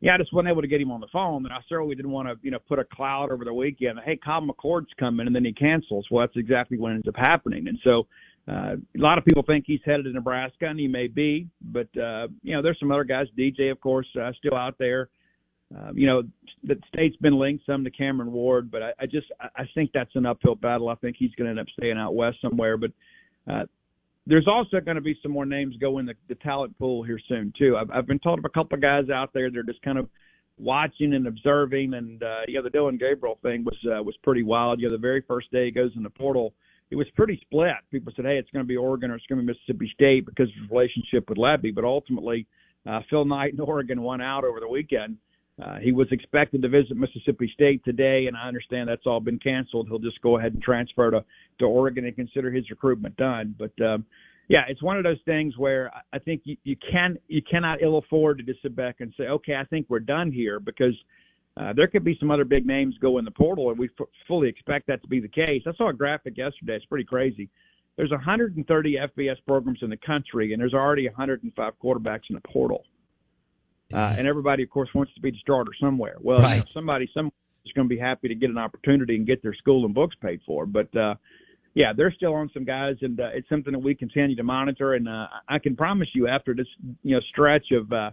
[0.00, 2.10] yeah, I just wasn't able to get him on the phone, and I certainly didn't
[2.10, 3.98] want to, you know, put a cloud over the weekend.
[4.04, 6.06] Hey, Kyle McCord's coming, and then he cancels.
[6.10, 7.68] Well, that's exactly what ends up happening.
[7.68, 8.06] And so,
[8.48, 11.88] uh, a lot of people think he's headed to Nebraska, and he may be, but
[11.96, 13.26] uh, you know, there's some other guys.
[13.38, 15.08] DJ, of course, uh, still out there.
[15.76, 16.22] Uh, you know,
[16.64, 20.14] the state's been linked some to Cameron Ward, but I, I just I think that's
[20.16, 20.88] an uphill battle.
[20.88, 22.76] I think he's going to end up staying out west somewhere.
[22.76, 22.90] But
[23.48, 23.66] uh,
[24.26, 27.20] there's also going to be some more names go in the, the talent pool here
[27.28, 27.76] soon too.
[27.76, 29.50] I've, I've been told of a couple of guys out there.
[29.50, 30.08] They're just kind of
[30.58, 31.94] watching and observing.
[31.94, 34.80] And uh, yeah, the Dillon Gabriel thing was uh, was pretty wild.
[34.80, 36.52] You know, the very first day he goes in the portal,
[36.90, 37.72] it was pretty split.
[37.90, 40.26] People said, hey, it's going to be Oregon or it's going to be Mississippi State
[40.26, 41.74] because of his relationship with Lebby.
[41.74, 42.46] But ultimately,
[42.88, 45.16] uh, Phil Knight and Oregon won out over the weekend.
[45.62, 49.38] Uh, he was expected to visit Mississippi State today, and I understand that's all been
[49.38, 49.88] canceled.
[49.88, 51.24] He'll just go ahead and transfer to
[51.58, 53.54] to Oregon and consider his recruitment done.
[53.58, 54.06] But um,
[54.48, 57.98] yeah, it's one of those things where I think you, you can you cannot ill
[57.98, 60.94] afford to just sit back and say, okay, I think we're done here because
[61.60, 64.06] uh, there could be some other big names go in the portal, and we f-
[64.26, 65.62] fully expect that to be the case.
[65.66, 67.50] I saw a graphic yesterday; it's pretty crazy.
[67.96, 72.84] There's 130 FBS programs in the country, and there's already 105 quarterbacks in the portal.
[73.92, 76.16] Uh, and everybody, of course, wants to be the starter somewhere.
[76.20, 76.54] Well, right.
[76.54, 77.32] you know, somebody somewhere
[77.66, 80.16] is going to be happy to get an opportunity and get their school and books
[80.22, 80.64] paid for.
[80.64, 81.16] But uh,
[81.74, 84.94] yeah, they're still on some guys, and uh, it's something that we continue to monitor.
[84.94, 86.68] And uh, I can promise you, after this
[87.02, 88.12] you know stretch of uh,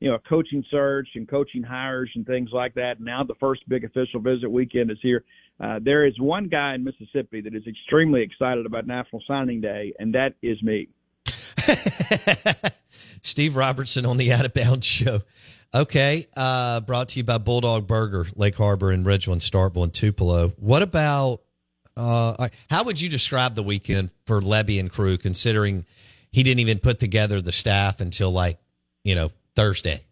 [0.00, 3.84] you know coaching search and coaching hires and things like that, now the first big
[3.84, 5.24] official visit weekend is here.
[5.62, 9.92] Uh, there is one guy in Mississippi that is extremely excited about National Signing Day,
[9.98, 10.88] and that is me.
[13.22, 15.20] Steve Robertson on the Out of Bounds Show.
[15.72, 20.48] Okay, uh, brought to you by Bulldog Burger, Lake Harbor, and Ridgeland, Starkville, and Tupelo.
[20.56, 21.42] What about
[21.96, 25.84] uh, how would you describe the weekend for Lebby and crew, considering
[26.32, 28.58] he didn't even put together the staff until like
[29.04, 30.04] you know Thursday?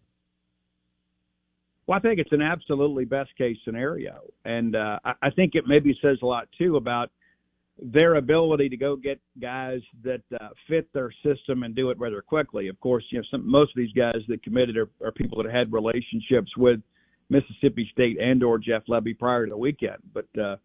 [1.87, 5.97] Well, I think it's an absolutely best case scenario, and uh, I think it maybe
[6.01, 7.09] says a lot too about
[7.81, 12.21] their ability to go get guys that uh, fit their system and do it rather
[12.21, 12.67] quickly.
[12.67, 15.51] Of course, you know, some, most of these guys that committed are, are people that
[15.51, 16.79] had relationships with
[17.29, 19.97] Mississippi State and or Jeff Lebby prior to the weekend.
[20.13, 20.57] But uh,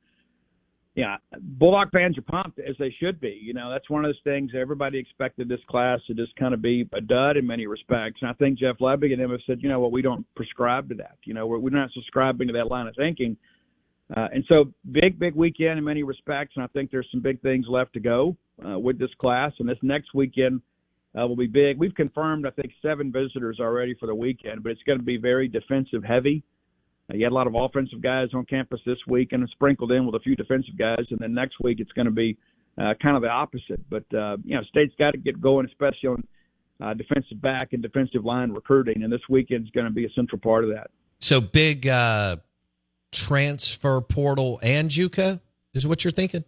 [0.94, 3.38] yeah, Bulldog fans are pumped as they should be.
[3.42, 4.52] You know, that's one of those things.
[4.56, 8.30] Everybody expected this class to just kind of be a dud in many respects, and
[8.30, 10.94] I think Jeff Lebby and him have said, you know what, we don't prescribe to
[10.96, 11.16] that.
[11.24, 13.36] You know, we're, we're not subscribing to that line of thinking.
[14.16, 17.40] Uh, and so, big, big weekend in many respects, and I think there's some big
[17.42, 19.52] things left to go uh, with this class.
[19.58, 20.60] And this next weekend
[21.18, 21.78] uh, will be big.
[21.78, 25.16] We've confirmed, I think, seven visitors already for the weekend, but it's going to be
[25.16, 26.44] very defensive heavy.
[27.12, 30.14] You had a lot of offensive guys on campus this week, and sprinkled in with
[30.14, 31.04] a few defensive guys.
[31.10, 32.38] And then next week, it's going to be
[32.78, 33.80] uh, kind of the opposite.
[33.90, 36.26] But uh, you know, state's got to get going, especially on
[36.80, 40.10] uh, defensive back and defensive line recruiting, and this weekend is going to be a
[40.14, 40.90] central part of that.
[41.20, 42.36] So big uh,
[43.12, 45.40] transfer portal and JUCO
[45.72, 46.44] is what you're thinking?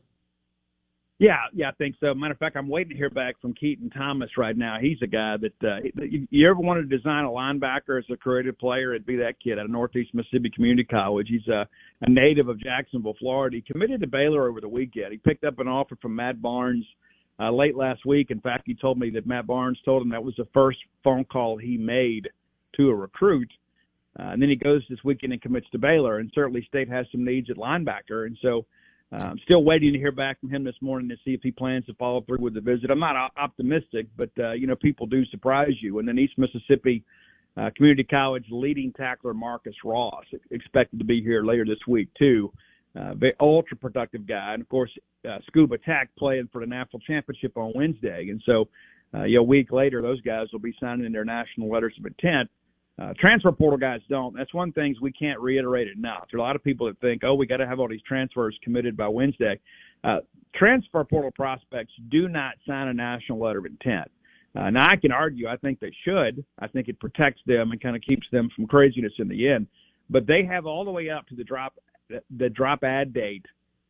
[1.19, 2.13] Yeah, yeah, I think so.
[2.13, 4.77] Matter of fact, I'm waiting to hear back from Keaton Thomas right now.
[4.79, 8.59] He's a guy that uh, you ever wanted to design a linebacker as a creative
[8.59, 11.29] player, it'd be that kid out of Northeast Mississippi Community College.
[11.31, 11.67] He's a,
[12.03, 13.57] a native of Jacksonville, Florida.
[13.57, 15.13] He committed to Baylor over the weekend.
[15.13, 16.85] He picked up an offer from Matt Barnes
[17.41, 18.31] uh, late last week.
[18.31, 21.25] In fact, he told me that Matt Barnes told him that was the first phone
[21.25, 22.29] call he made
[22.77, 23.51] to a recruit.
[24.19, 26.19] Uh, and then he goes this weekend and commits to Baylor.
[26.19, 28.27] And certainly State has some needs at linebacker.
[28.27, 28.67] And so
[29.13, 31.53] uh, I'm still waiting to hear back from him this morning to see if he
[31.53, 32.91] plans to follow through with the visit.
[32.91, 35.99] I'm not optimistic, but, uh, you know, people do surprise you.
[35.99, 37.05] And then East Mississippi
[37.57, 42.53] uh, Community College leading tackler Marcus Ross expected to be here later this week, too.
[42.99, 44.55] Uh, very ultra productive guy.
[44.55, 44.91] And of course,
[45.29, 48.29] uh, Scooba Tech playing for the national championship on Wednesday.
[48.31, 48.69] And so,
[49.15, 52.07] uh, you know, a week later, those guys will be signing their national letters of
[52.07, 52.51] intent.
[53.01, 54.35] Uh, transfer portal guys don't.
[54.35, 56.29] That's one thing we can't reiterate enough.
[56.31, 58.01] There are a lot of people that think, oh, we got to have all these
[58.09, 59.61] transfers committed by Wednesday.
[60.03, 60.19] Uh,
[60.55, 64.11] transfer portal prospects do not sign a national letter of intent.
[64.59, 66.43] Uh, now, I can argue, I think they should.
[66.59, 69.67] I think it protects them and kind of keeps them from craziness in the end.
[70.09, 71.75] But they have all the way up to the drop
[72.37, 73.45] the drop ad date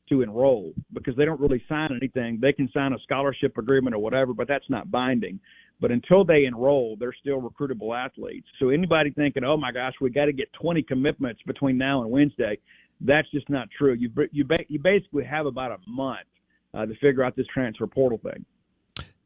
[0.08, 2.38] to enroll because they don't really sign anything.
[2.40, 5.38] They can sign a scholarship agreement or whatever, but that's not binding.
[5.80, 8.46] But until they enroll, they're still recruitable athletes.
[8.58, 12.10] So anybody thinking, "Oh my gosh, we got to get 20 commitments between now and
[12.10, 12.58] Wednesday,"
[13.00, 13.92] that's just not true.
[13.94, 16.26] You you ba- you basically have about a month
[16.72, 18.44] uh, to figure out this transfer portal thing.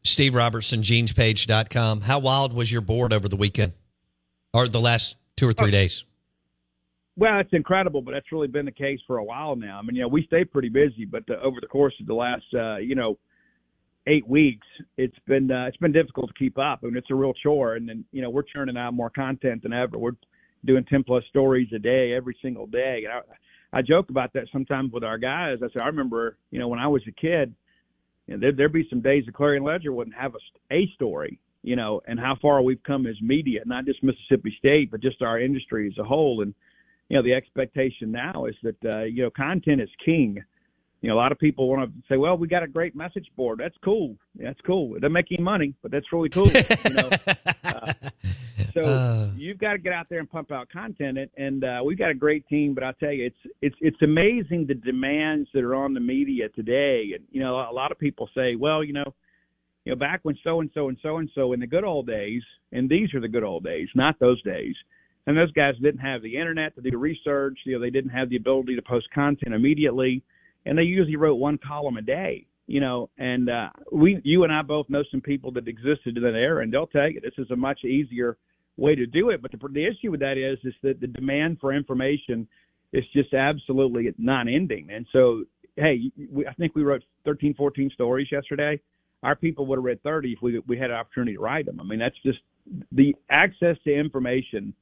[0.02, 2.02] Steve Robertson, genespage.com.
[2.02, 3.72] How wild was your board over the weekend
[4.54, 6.04] or the last two or three days?
[7.16, 9.78] Well, it's incredible, but that's really been the case for a while now.
[9.78, 12.14] I mean, you know, we stay pretty busy, but uh, over the course of the
[12.14, 13.18] last, uh, you know,
[14.06, 16.80] eight weeks, it's been uh, it's been difficult to keep up.
[16.82, 19.62] I mean, it's a real chore, and then you know we're churning out more content
[19.62, 19.98] than ever.
[19.98, 20.16] We're
[20.64, 23.04] doing ten plus stories a day every single day.
[23.04, 25.58] And I, I joke about that sometimes with our guys.
[25.62, 27.54] I say I remember, you know, when I was a kid,
[28.26, 31.38] you know, there, there'd be some days the Clarion Ledger wouldn't have a, a story,
[31.62, 35.22] you know, and how far we've come as media, not just Mississippi State, but just
[35.22, 36.42] our industry as a whole.
[36.42, 36.54] And
[37.08, 40.42] you know, the expectation now is that uh, you know content is king
[41.00, 43.30] you know, a lot of people want to say, "Well, we got a great message
[43.36, 43.58] board.
[43.58, 44.16] That's cool.
[44.34, 44.96] That's cool.
[44.96, 47.08] It doesn't make any money, but that's really cool." you know,
[47.64, 47.92] uh,
[48.74, 49.30] so uh.
[49.34, 52.10] you've got to get out there and pump out content, and, and uh, we've got
[52.10, 52.74] a great team.
[52.74, 56.50] But I tell you, it's it's it's amazing the demands that are on the media
[56.50, 57.12] today.
[57.14, 59.14] And you know, a lot of people say, "Well, you know."
[59.86, 62.06] You know, back when so and so and so and so in the good old
[62.06, 64.74] days, and these are the good old days, not those days.
[65.26, 67.58] And those guys didn't have the internet to do research.
[67.64, 70.22] You know, they didn't have the ability to post content immediately
[70.66, 74.52] and they usually wrote one column a day you know and uh we you and
[74.52, 77.32] i both know some people that existed in that era and they'll tell you this
[77.38, 78.36] is a much easier
[78.76, 81.58] way to do it but the, the issue with that is is that the demand
[81.60, 82.46] for information
[82.92, 85.44] is just absolutely non ending and so
[85.76, 88.80] hey we, i think we wrote 13 14 stories yesterday.
[89.22, 91.80] Our people would have read 30 if we we had an opportunity to write them.
[91.80, 92.38] I mean that's just
[92.92, 94.72] the access to information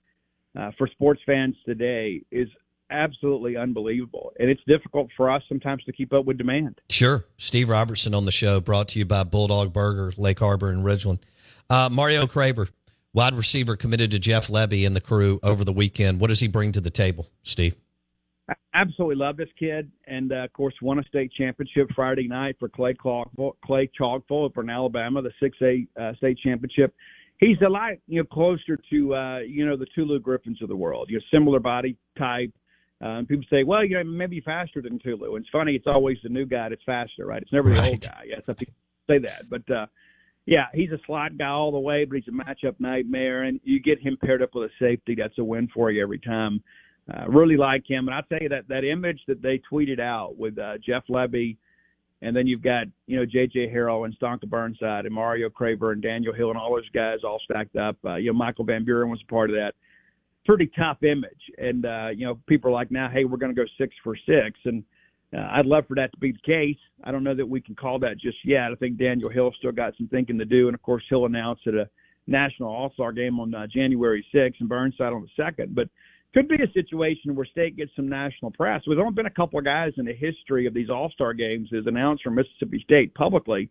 [0.58, 2.48] uh, for sports fans today is
[2.90, 4.32] absolutely unbelievable.
[4.38, 6.80] And it's difficult for us sometimes to keep up with demand.
[6.90, 7.24] Sure.
[7.36, 11.20] Steve Robertson on the show, brought to you by Bulldog Burger, Lake Harbor, and Ridgeland.
[11.70, 12.70] Uh, Mario Craver,
[13.12, 16.20] wide receiver, committed to Jeff Lebby and the crew over the weekend.
[16.20, 17.76] What does he bring to the table, Steve?
[18.48, 22.56] I absolutely love this kid, and uh, of course, won a state championship Friday night
[22.58, 26.94] for Clay Chalkville, Clay Chalkville from Alabama, the six A uh, state championship.
[27.40, 30.76] He's a lot, you know, closer to uh, you know the Tulu Griffins of the
[30.76, 31.08] world.
[31.10, 32.50] You know, similar body type,
[33.00, 35.36] um, people say, well, you know, maybe faster than Tulu.
[35.36, 37.42] And it's funny, it's always the new guy that's faster, right?
[37.42, 37.90] It's never the right.
[37.90, 38.24] old guy.
[38.26, 38.74] Yeah, some people
[39.08, 39.86] say that, but uh,
[40.46, 43.44] yeah, he's a slot guy all the way, but he's a matchup nightmare.
[43.44, 46.18] And you get him paired up with a safety, that's a win for you every
[46.18, 46.62] time.
[47.12, 50.36] Uh, really like him, and I'll tell you that that image that they tweeted out
[50.36, 51.56] with uh, Jeff Lebby,
[52.20, 53.72] and then you've got you know J.J.
[53.74, 57.40] Harrell and Stonka Burnside and Mario Craver and Daniel Hill and all those guys all
[57.42, 57.96] stacked up.
[58.04, 59.72] Uh, you know Michael Van Buren was a part of that
[60.48, 61.42] pretty tough image.
[61.58, 64.16] And uh, you know, people are like, now, hey, we're going to go six for
[64.16, 64.82] six, and
[65.36, 66.78] uh, I'd love for that to be the case.
[67.04, 68.72] I don't know that we can call that just yet.
[68.72, 71.60] I think Daniel Hill still got some thinking to do, and of course, he'll announce
[71.66, 71.88] at a
[72.26, 75.74] national All Star game on uh, January 6th and Burnside on the second.
[75.74, 75.88] But
[76.34, 78.82] could be a situation where state gets some national press.
[78.86, 81.68] There's only been a couple of guys in the history of these All Star games
[81.76, 83.70] as announced from Mississippi State publicly.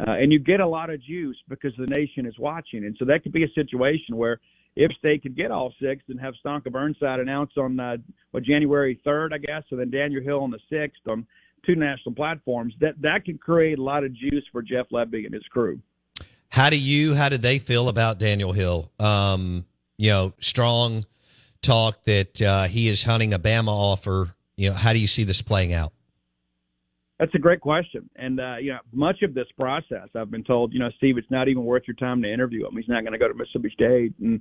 [0.00, 2.84] Uh, and you get a lot of juice because the nation is watching.
[2.84, 4.40] And so that could be a situation where
[4.76, 7.96] if State could get all six and have Stonka Burnside announced on uh,
[8.40, 11.26] January 3rd, I guess, and then Daniel Hill on the 6th on
[11.66, 15.34] two national platforms, that that could create a lot of juice for Jeff Lebby and
[15.34, 15.78] his crew.
[16.48, 17.14] How do you?
[17.14, 18.90] How did they feel about Daniel Hill?
[18.98, 19.64] Um,
[19.96, 21.04] you know, strong
[21.62, 24.34] talk that uh, he is hunting a Bama offer.
[24.56, 25.92] You know, how do you see this playing out?
[27.22, 28.10] That's a great question.
[28.16, 31.30] And, uh, you know, much of this process, I've been told, you know, Steve, it's
[31.30, 32.76] not even worth your time to interview him.
[32.76, 34.12] He's not going to go to Mississippi State.
[34.18, 34.40] And,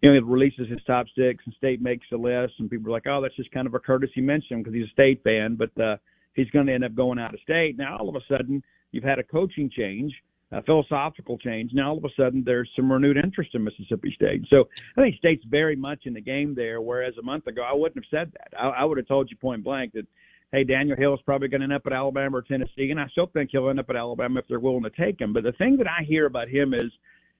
[0.00, 2.52] you know, he releases his top six and State makes a list.
[2.60, 4.92] And people are like, oh, that's just kind of a courtesy mention because he's a
[4.92, 5.56] State fan.
[5.56, 5.96] But uh,
[6.34, 7.76] he's going to end up going out of state.
[7.76, 10.12] Now, all of a sudden, you've had a coaching change,
[10.52, 11.72] a philosophical change.
[11.74, 14.42] Now, all of a sudden, there's some renewed interest in Mississippi State.
[14.50, 17.74] So I think State's very much in the game there, whereas a month ago, I
[17.74, 18.56] wouldn't have said that.
[18.56, 20.06] I, I would have told you point blank that–
[20.54, 23.08] hey, Daniel Hill is probably going to end up at Alabama or Tennessee, and I
[23.08, 25.32] still think he'll end up at Alabama if they're willing to take him.
[25.32, 26.92] But the thing that I hear about him is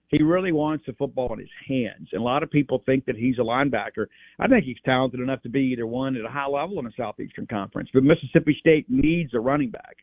[0.09, 2.09] he really wants the football in his hands.
[2.13, 4.07] And a lot of people think that he's a linebacker.
[4.41, 6.93] I think he's talented enough to be either one at a high level in the
[6.97, 7.89] Southeastern Conference.
[7.95, 9.99] But Mississippi State needs a running back.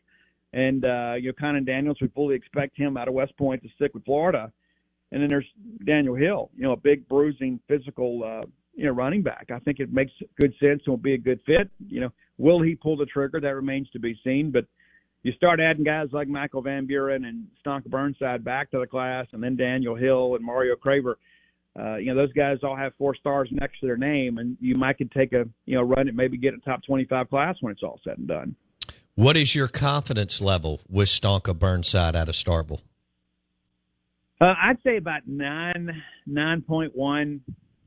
[0.54, 3.68] And uh, you know, Khanan Daniels, we fully expect him out of West Point to
[3.74, 4.50] stick with Florida.
[5.12, 5.46] And then there's
[5.84, 9.48] Daniel Hill, you know, a big bruising physical uh, you know running back.
[9.52, 11.70] I think it makes good sense and will be a good fit.
[11.86, 13.40] You know, will he pull the trigger?
[13.40, 14.50] That remains to be seen.
[14.50, 14.66] But
[15.22, 19.26] you start adding guys like Michael Van Buren and Stonka Burnside back to the class,
[19.32, 21.14] and then Daniel Hill and Mario Craver.
[21.78, 24.74] Uh, you know, those guys all have four stars next to their name, and you
[24.74, 27.56] might could take a you know run at maybe get a top twenty five class
[27.60, 28.54] when it's all said and done.
[29.14, 32.80] What is your confidence level with Stonka Burnside out of Starkville?
[34.40, 37.42] Uh, I'd say about nine, nine point one,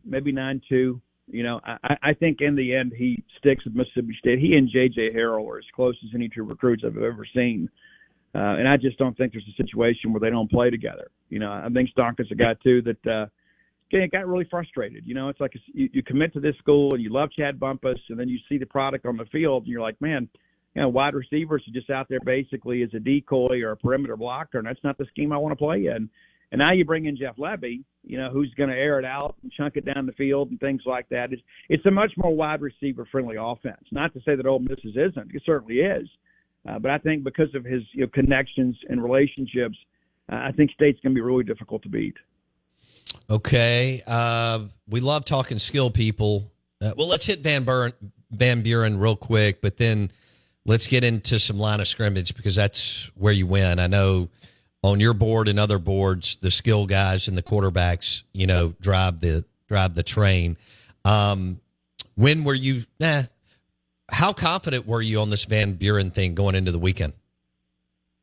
[0.05, 1.01] maybe nine two.
[1.27, 4.39] You know, I, I think in the end he sticks with Mississippi State.
[4.39, 5.11] He and J.J.
[5.15, 7.69] Harrell are as close as any two recruits I've ever seen.
[8.35, 11.09] Uh, and I just don't think there's a situation where they don't play together.
[11.29, 13.25] You know, I think Stonka's a guy too that uh,
[14.11, 15.03] got really frustrated.
[15.05, 17.99] You know, it's like you, you commit to this school and you love Chad Bumphis,
[18.09, 20.27] and then you see the product on the field, and you're like, man,
[20.75, 24.17] you know, wide receivers are just out there basically as a decoy or a perimeter
[24.17, 26.09] blocker, and that's not the scheme I want to play in.
[26.51, 29.35] And now you bring in Jeff Lebby, you know, who's going to air it out
[29.43, 31.33] and chunk it down the field and things like that.
[31.33, 33.83] It's it's a much more wide receiver friendly offense.
[33.91, 36.07] Not to say that Ole Miss isn't, it certainly is,
[36.67, 39.77] uh, but I think because of his you know, connections and relationships,
[40.31, 42.15] uh, I think State's going to be really difficult to beat.
[43.29, 46.51] Okay, uh, we love talking skill people.
[46.81, 47.93] Uh, well, let's hit Van Buren,
[48.31, 50.11] Van Buren real quick, but then
[50.65, 53.79] let's get into some line of scrimmage because that's where you win.
[53.79, 54.29] I know
[54.85, 59.19] on your board and other boards, the skill guys and the quarterbacks, you know, drive
[59.19, 60.57] the drive the train.
[61.03, 61.59] Um,
[62.15, 62.83] when were you?
[64.11, 67.13] How confident were you on this Van Buren thing going into the weekend?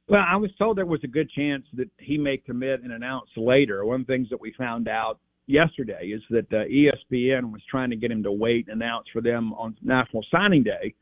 [0.08, 3.28] Well, I was told there was a good chance that he may commit and announce
[3.36, 3.84] later.
[3.84, 7.90] One of the things that we found out yesterday is that uh, ESPN was trying
[7.90, 10.94] to get him to wait and announce for them on National Signing Day.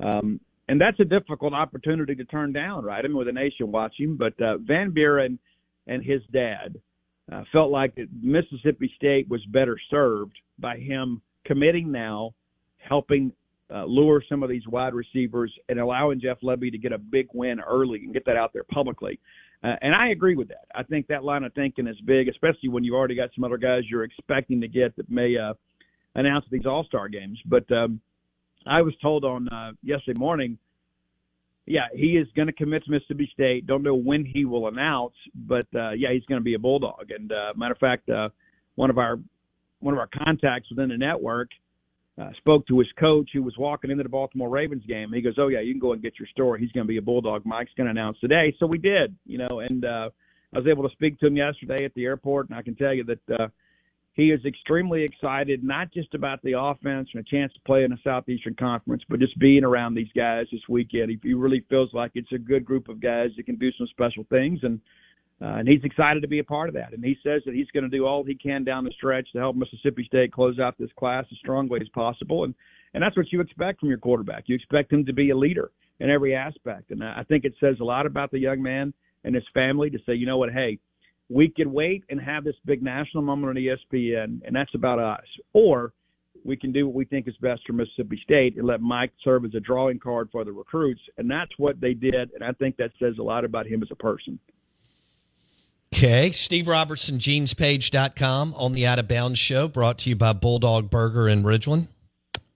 [0.00, 3.04] Um, and that's a difficult opportunity to turn down, right?
[3.04, 5.38] I mean, with the nation watching, but uh, Van Buren
[5.86, 6.78] and his dad
[7.32, 12.34] uh, felt like Mississippi State was better served by him committing now,
[12.76, 13.32] helping
[13.74, 17.28] uh, lure some of these wide receivers, and allowing Jeff Lebby to get a big
[17.32, 19.18] win early and get that out there publicly.
[19.62, 20.66] Uh, and I agree with that.
[20.74, 23.58] I think that line of thinking is big, especially when you've already got some other
[23.58, 25.54] guys you're expecting to get that may uh,
[26.14, 27.38] announce these All Star games.
[27.44, 28.00] But um,
[28.68, 30.58] I was told on uh, yesterday morning,
[31.66, 33.66] yeah, he is going to commit to Mississippi State.
[33.66, 37.10] Don't know when he will announce, but uh, yeah, he's going to be a Bulldog.
[37.10, 38.30] And uh, matter of fact, uh,
[38.76, 39.18] one of our
[39.80, 41.50] one of our contacts within the network
[42.20, 45.12] uh, spoke to his coach who was walking into the Baltimore Ravens game.
[45.12, 46.60] He goes, "Oh yeah, you can go and get your story.
[46.60, 47.44] He's going to be a Bulldog.
[47.44, 50.10] Mike's going to announce today." So we did, you know, and uh,
[50.54, 52.94] I was able to speak to him yesterday at the airport, and I can tell
[52.94, 53.48] you that uh,
[54.18, 57.92] he is extremely excited, not just about the offense and a chance to play in
[57.92, 61.10] the Southeastern Conference, but just being around these guys this weekend.
[61.10, 63.86] He, he really feels like it's a good group of guys that can do some
[63.86, 64.80] special things, and
[65.40, 66.92] uh, and he's excited to be a part of that.
[66.92, 69.38] And he says that he's going to do all he can down the stretch to
[69.38, 72.42] help Mississippi State close out this class as strongly as possible.
[72.42, 72.56] And
[72.94, 74.44] and that's what you expect from your quarterback.
[74.48, 76.90] You expect him to be a leader in every aspect.
[76.90, 78.92] And I think it says a lot about the young man
[79.22, 80.80] and his family to say, you know what, hey,
[81.28, 85.24] we could wait and have this big national moment on ESPN, and that's about us.
[85.52, 85.92] Or
[86.44, 89.44] we can do what we think is best for Mississippi State and let Mike serve
[89.44, 91.00] as a drawing card for the recruits.
[91.18, 92.30] And that's what they did.
[92.32, 94.38] And I think that says a lot about him as a person.
[95.94, 96.30] Okay.
[96.30, 101.28] Steve Robertson, genespage.com on the Out of Bounds show, brought to you by Bulldog Burger
[101.28, 101.88] in Ridgeland.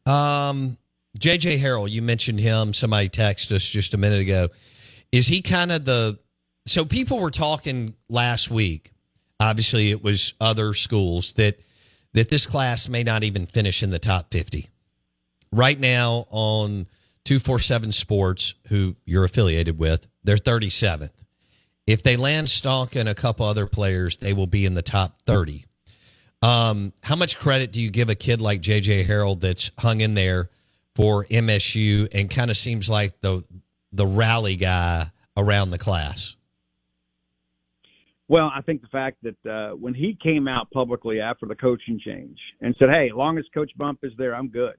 [0.06, 0.76] Um,
[1.18, 2.72] JJ Harrell, you mentioned him.
[2.74, 4.48] Somebody texted us just a minute ago.
[5.12, 6.18] Is he kind of the
[6.66, 8.92] so people were talking last week.
[9.40, 11.58] Obviously, it was other schools that
[12.14, 14.68] that this class may not even finish in the top fifty.
[15.50, 16.86] Right now on
[17.24, 21.12] two four seven Sports, who you're affiliated with, they're thirty seventh.
[21.86, 25.22] If they land Stonka and a couple other players, they will be in the top
[25.26, 25.64] thirty.
[26.42, 30.14] Um, how much credit do you give a kid like JJ Harrell that's hung in
[30.14, 30.50] there
[30.94, 33.44] for MSU and kind of seems like the
[33.92, 36.36] the rally guy around the class?
[38.28, 42.00] Well, I think the fact that uh, when he came out publicly after the coaching
[42.04, 44.76] change and said, "Hey, as long as Coach Bump is there, I'm good,"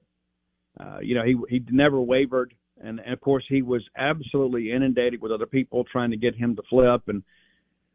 [0.80, 5.20] uh, you know, he he never wavered, and, and of course he was absolutely inundated
[5.20, 7.22] with other people trying to get him to flip, and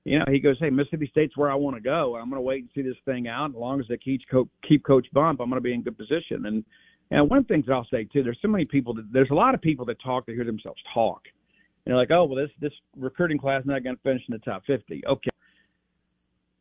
[0.05, 2.15] you know, he goes, "Hey, Mississippi State's where I want to go.
[2.15, 3.49] I'm going to wait and see this thing out.
[3.49, 4.21] As long as they keep
[4.67, 6.63] keep Coach Bump, I'm going to be in good position." And
[7.11, 9.55] and one the things I'll say too, there's so many people that there's a lot
[9.55, 11.21] of people that talk to hear themselves talk.
[11.85, 14.39] And they're like, oh, well, this this recruiting class not going to finish in the
[14.39, 15.01] top 50.
[15.07, 15.29] Okay,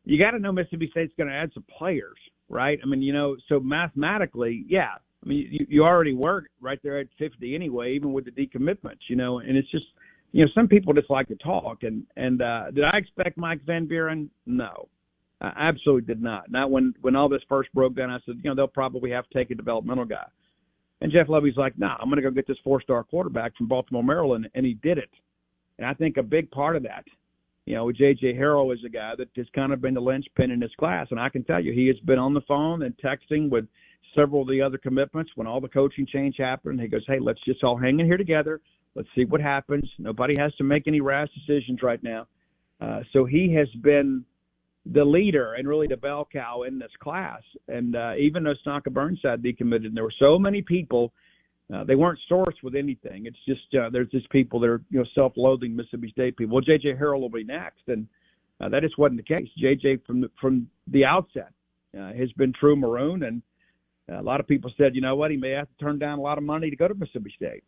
[0.05, 2.79] you got to know Mississippi State's going to add some players, right?
[2.83, 4.93] I mean, you know, so mathematically, yeah.
[5.23, 9.01] I mean, you, you already were right there at 50 anyway, even with the decommitments,
[9.09, 9.87] you know, and it's just,
[10.31, 11.83] you know, some people just like to talk.
[11.83, 14.29] And, and, uh, did I expect Mike Van Buren?
[14.45, 14.87] No,
[15.41, 16.49] I absolutely did not.
[16.49, 19.27] Not when, when all this first broke down, I said, you know, they'll probably have
[19.27, 20.25] to take a developmental guy.
[21.01, 23.67] And Jeff Lebby's like, nah, I'm going to go get this four star quarterback from
[23.67, 24.49] Baltimore, Maryland.
[24.53, 25.09] And he did it.
[25.77, 27.05] And I think a big part of that
[27.69, 28.33] you know, J.J.
[28.33, 31.05] Harrell is a guy that has kind of been the linchpin in this class.
[31.11, 33.67] And I can tell you, he has been on the phone and texting with
[34.15, 36.81] several of the other commitments when all the coaching change happened.
[36.81, 38.59] He goes, hey, let's just all hang in here together.
[38.95, 39.87] Let's see what happens.
[39.99, 42.25] Nobody has to make any rash decisions right now.
[42.81, 44.25] Uh, so he has been
[44.91, 47.43] the leader and really the bell cow in this class.
[47.67, 51.13] And uh, even though Stonka Burnside decommitted, and there were so many people–
[51.73, 53.25] uh, they weren't sourced with anything.
[53.25, 56.55] It's just uh, there's just people that are you know self-loathing Mississippi State people.
[56.55, 56.93] Well, J.J.
[56.93, 58.07] Harrell will be next, and
[58.59, 59.47] uh, that just wasn't the case.
[59.57, 59.97] J.J.
[60.07, 61.51] from the, from the outset
[61.97, 63.41] uh, has been true maroon, and
[64.09, 66.21] a lot of people said, you know what, he may have to turn down a
[66.21, 67.63] lot of money to go to Mississippi State.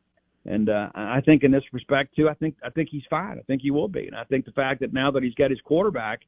[0.45, 3.37] And uh, I think in this respect too, I think I think he's fine.
[3.37, 5.51] I think he will be, and I think the fact that now that he's got
[5.51, 6.21] his quarterback,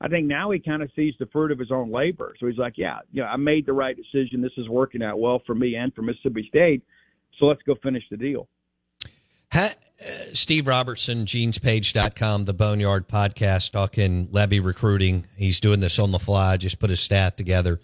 [0.00, 2.34] I think now he kind of sees the fruit of his own labor.
[2.40, 4.40] So he's like, yeah, you know, I made the right decision.
[4.40, 6.82] This is working out well for me and for Mississippi State.
[7.38, 8.48] So let's go finish the deal.
[9.52, 9.70] Ha,
[10.00, 15.24] uh, Steve Robertson, genespage.com, the Boneyard podcast, talking Lebby recruiting.
[15.36, 17.80] He's doing this on the fly, just put his staff together,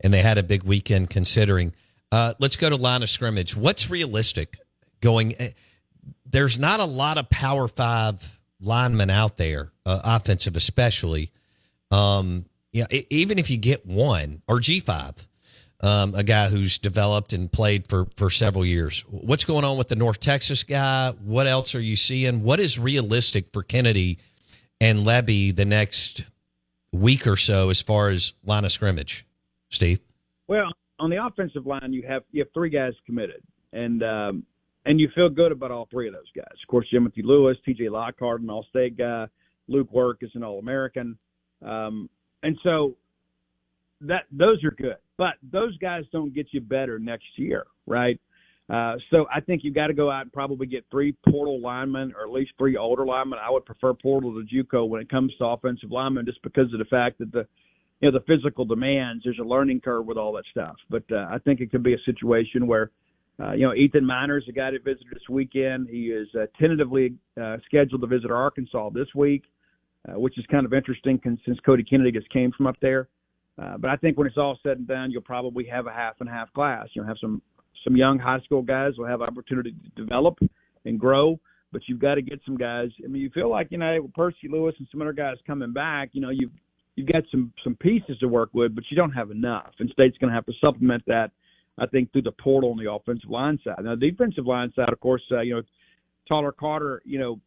[0.00, 1.72] and they had a big weekend considering.
[2.12, 3.56] Uh, let's go to line of scrimmage.
[3.56, 4.56] What's realistic?
[5.00, 5.34] going.
[5.38, 5.50] Eh,
[6.26, 11.32] there's not a lot of Power Five linemen out there, uh, offensive especially.
[11.90, 15.26] Um, yeah, even if you get one or G five,
[15.82, 19.04] um, a guy who's developed and played for for several years.
[19.08, 21.12] What's going on with the North Texas guy?
[21.22, 22.42] What else are you seeing?
[22.42, 24.18] What is realistic for Kennedy
[24.80, 26.24] and Lebby the next
[26.92, 29.26] week or so as far as line of scrimmage,
[29.70, 30.00] Steve?
[30.48, 34.44] Well, on the offensive line, you have you have three guys committed, and um,
[34.84, 36.52] and you feel good about all three of those guys.
[36.62, 37.88] Of course, Timothy Lewis, T.J.
[37.88, 39.26] Lockhart, an All-State guy.
[39.68, 41.16] Luke Work is an All-American,
[41.64, 42.10] um,
[42.42, 42.96] and so
[44.00, 44.96] that those are good.
[45.20, 48.18] But those guys don't get you better next year, right?
[48.70, 52.14] Uh, so I think you've got to go out and probably get three portal linemen
[52.16, 53.38] or at least three older linemen.
[53.38, 56.78] I would prefer portal to JUCO when it comes to offensive linemen, just because of
[56.78, 57.46] the fact that the
[58.00, 59.24] you know the physical demands.
[59.24, 60.76] There's a learning curve with all that stuff.
[60.88, 62.90] But uh, I think it could be a situation where
[63.42, 65.86] uh, you know, Ethan Miner's the guy that visited this weekend.
[65.90, 69.42] He is uh, tentatively uh, scheduled to visit Arkansas this week,
[70.08, 73.08] uh, which is kind of interesting since Cody Kennedy just came from up there.
[73.58, 76.14] Uh, but I think when it's all said and done, you'll probably have a half
[76.20, 76.88] and half class.
[76.94, 77.42] You'll have some
[77.84, 80.38] some young high school guys will have opportunity to develop
[80.84, 81.38] and grow,
[81.72, 82.88] but you've got to get some guys.
[83.02, 86.10] I mean, you feel like you know Percy Lewis and some other guys coming back.
[86.12, 86.52] You know, you've
[86.96, 90.18] you've got some some pieces to work with, but you don't have enough, and State's
[90.18, 91.30] going to have to supplement that
[91.78, 93.76] I think through the portal on the offensive line side.
[93.82, 95.62] Now, the defensive line side, of course, uh, you know,
[96.28, 97.40] Tyler Carter, you know,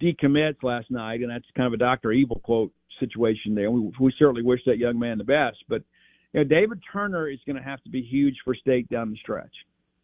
[0.00, 3.70] decommits last night, and that's kind of a Doctor Evil quote situation there.
[3.70, 5.82] We, we certainly wish that young man the best, but
[6.32, 9.16] you know, David Turner is going to have to be huge for State down the
[9.16, 9.52] stretch.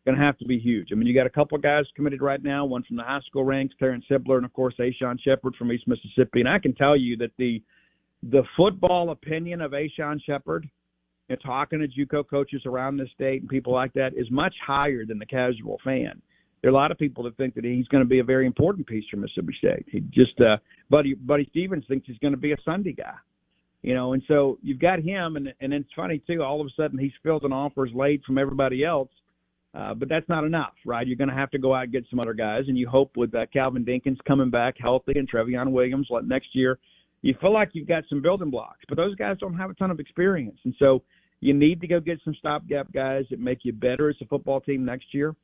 [0.06, 0.88] Going to have to be huge.
[0.92, 2.64] I mean, you got a couple of guys committed right now.
[2.64, 5.86] One from the high school ranks, Terrence Hibbler, and of course, Ashawn Shepard from East
[5.86, 6.40] Mississippi.
[6.40, 7.62] And I can tell you that the
[8.22, 10.68] the football opinion of Ashawn Shepard
[11.28, 15.04] and talking to JUCO coaches around the state and people like that is much higher
[15.06, 16.20] than the casual fan.
[16.62, 18.46] There are a lot of people that think that he's going to be a very
[18.46, 19.86] important piece for Mississippi State.
[19.90, 20.58] He just, uh,
[20.90, 23.14] Buddy Buddy Stephens thinks he's going to be a Sunday guy,
[23.82, 24.12] you know.
[24.12, 26.42] And so you've got him, and and it's funny too.
[26.42, 29.08] All of a sudden he's fielding offers late from everybody else,
[29.74, 31.06] uh, but that's not enough, right?
[31.06, 33.16] You're going to have to go out and get some other guys, and you hope
[33.16, 36.78] with uh, Calvin Dinkins coming back healthy and Trevion Williams like next year,
[37.22, 38.80] you feel like you've got some building blocks.
[38.86, 41.02] But those guys don't have a ton of experience, and so
[41.40, 44.60] you need to go get some stopgap guys that make you better as a football
[44.60, 45.34] team next year.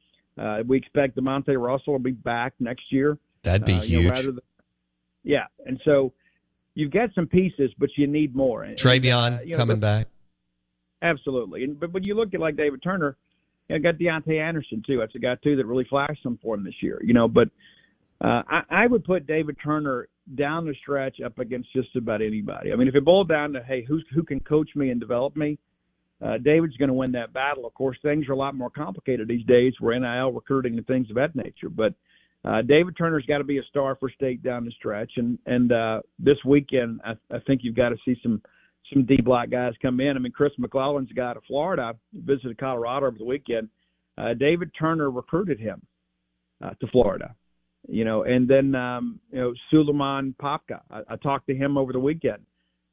[0.41, 3.19] Uh, we expect Demonte Russell will be back next year.
[3.43, 4.05] That'd be uh, huge.
[4.05, 4.41] Know, than,
[5.25, 6.13] yeah, and so
[6.75, 8.65] you've got some pieces, but you need more.
[8.65, 10.07] Travion uh, you know, coming but, back.
[11.03, 13.17] Absolutely, and but when you look at like David Turner,
[13.69, 14.99] you know, got Deontay Anderson too.
[14.99, 17.01] That's a guy too that really flashed some for him this year.
[17.03, 17.49] You know, but
[18.21, 22.73] uh, I, I would put David Turner down the stretch up against just about anybody.
[22.73, 25.37] I mean, if it boiled down to hey, who's who can coach me and develop
[25.37, 25.59] me,
[26.25, 27.67] uh, David's going to win that battle.
[27.67, 31.11] Of course, things are a lot more complicated these days for NIL recruiting and things
[31.11, 31.69] of that nature.
[31.69, 31.95] But
[32.45, 35.73] uh, David Turner's got to be a star for state down the stretch, and and
[35.73, 38.41] uh, this weekend I, I think you've got to see some
[38.93, 40.17] some D block guys come in.
[40.17, 41.95] I mean, Chris McClellan's a guy to Florida.
[42.15, 43.69] visited Colorado over the weekend.
[44.17, 45.83] Uh, David Turner recruited him
[46.65, 47.35] uh, to Florida,
[47.89, 50.83] you know, and then um, you know Suleiman Papka.
[50.91, 52.43] I, I talked to him over the weekend.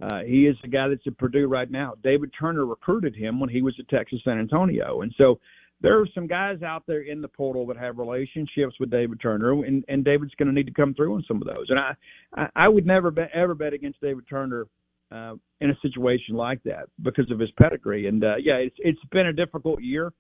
[0.02, 1.94] Uh, he is the guy that's at Purdue right now.
[2.04, 5.40] David Turner recruited him when he was at Texas San Antonio, and so
[5.84, 9.52] there are some guys out there in the portal that have relationships with David Turner,
[9.66, 11.66] and, and David's going to need to come through on some of those.
[11.70, 11.94] And I,
[12.34, 14.66] I, I would never bet, ever bet against David Turner
[15.12, 18.08] uh, in a situation like that because of his pedigree.
[18.08, 20.12] And uh, yeah, it's it's been a difficult year.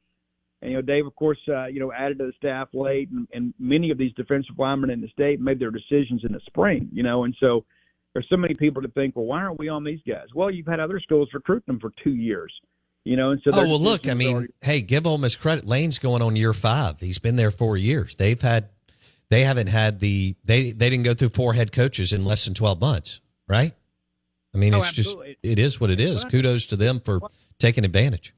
[0.61, 3.28] And you know, Dave, of course, uh, you know, added to the staff late, and,
[3.34, 6.89] and many of these defensive linemen in the state made their decisions in the spring.
[6.91, 7.63] You know, and so
[8.14, 10.28] there's so many people to think, well, why aren't we on these guys?
[10.34, 12.53] Well, you've had other schools recruit them for two years,
[13.03, 13.51] you know, and so.
[13.53, 15.66] Oh well, look, I mean, already- hey, give Ole Miss credit.
[15.66, 16.99] Lane's going on year five.
[16.99, 18.16] He's been there four years.
[18.16, 18.70] They've had,
[19.30, 22.53] they haven't had the they they didn't go through four head coaches in less than
[22.53, 23.74] twelve months, right?
[24.53, 25.28] I mean, oh, it's absolutely.
[25.30, 26.24] just it is what it is.
[26.26, 27.20] Kudos to them for
[27.57, 28.36] taking advantage.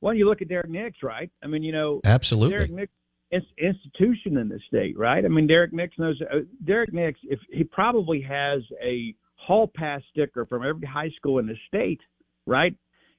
[0.00, 1.30] Well, you look at Derrick Nix, right?
[1.42, 2.56] I mean, you know, absolutely.
[2.56, 2.92] Derrick Nix
[3.32, 5.24] institution in the state, right?
[5.24, 6.20] I mean, Derrick Nix knows.
[6.22, 11.38] Uh, Derrick Nix, if he probably has a hall pass sticker from every high school
[11.38, 12.00] in the state,
[12.46, 12.74] right?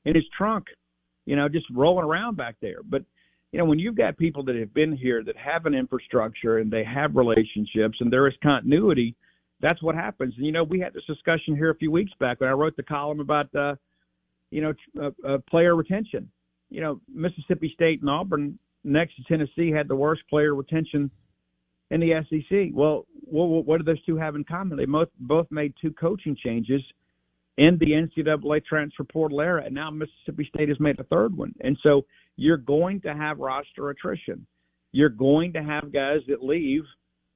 [0.07, 0.67] in his trunk,
[1.25, 2.79] you know, just rolling around back there.
[2.83, 3.03] But
[3.51, 6.71] you know, when you've got people that have been here that have an infrastructure and
[6.71, 9.15] they have relationships and there is continuity,
[9.61, 10.33] that's what happens.
[10.37, 12.75] And you know, we had this discussion here a few weeks back when I wrote
[12.77, 13.75] the column about, uh,
[14.49, 16.29] you know, uh, uh, player retention.
[16.69, 21.11] You know, Mississippi State and Auburn next to Tennessee had the worst player retention
[21.89, 22.69] in the SEC.
[22.73, 24.77] Well, what, what do those two have in common?
[24.77, 26.81] They both both made two coaching changes
[27.57, 31.53] in the NCAA transfer portal era, and now Mississippi State has made a third one.
[31.61, 32.05] And so
[32.35, 34.45] you're going to have roster attrition.
[34.91, 36.83] You're going to have guys that leave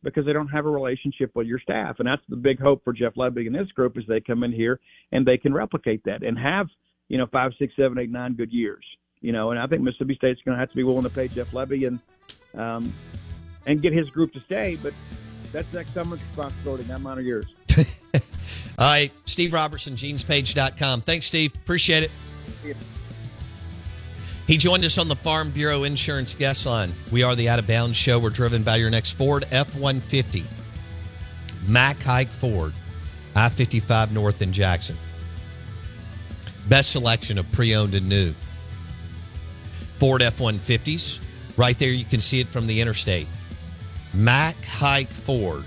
[0.03, 2.93] because they don't have a relationship with your staff, and that's the big hope for
[2.93, 4.79] Jeff Lebby and this group is they come in here
[5.11, 6.67] and they can replicate that and have
[7.07, 8.83] you know five, six, seven, eight, nine good years.
[9.21, 11.27] You know, and I think Mississippi State's going to have to be willing to pay
[11.27, 11.99] Jeff Lebby and
[12.59, 12.93] um,
[13.65, 14.93] and get his group to stay, but
[15.51, 17.45] that's next summer's responsibility, not mine or yours.
[18.15, 18.21] All
[18.79, 21.01] right, Steve Robertson, genespage.com.
[21.01, 21.53] Thanks, Steve.
[21.55, 22.11] Appreciate it.
[24.47, 26.91] He joined us on the Farm Bureau Insurance guest line.
[27.11, 28.19] We are the Out of Bounds Show.
[28.19, 30.43] We're driven by your next Ford F 150.
[31.67, 32.73] Mack Hike Ford,
[33.35, 34.97] I 55 North in Jackson.
[36.67, 38.33] Best selection of pre owned and new.
[40.01, 41.19] Ford F 150s.
[41.57, 43.27] Right there, you can see it from the interstate.
[44.15, 45.63] Mac Hike Ford.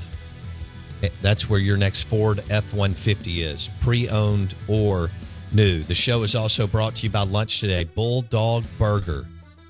[1.04, 5.08] Eh, that's where your next Ford F 150 is, pre owned or
[5.52, 5.84] new.
[5.84, 9.24] The show is also brought to you by lunch today Bulldog Burger,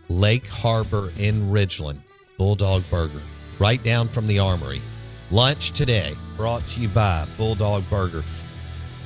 [0.09, 1.99] Lake Harbor in Ridgeland.
[2.39, 3.21] Bulldog Burger,
[3.59, 4.81] right down from the Armory.
[5.31, 8.23] Lunch today, brought to you by Bulldog Burger.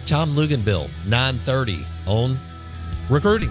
[0.06, 2.38] Tom Luginbill, 930 on
[3.10, 3.50] recruiting.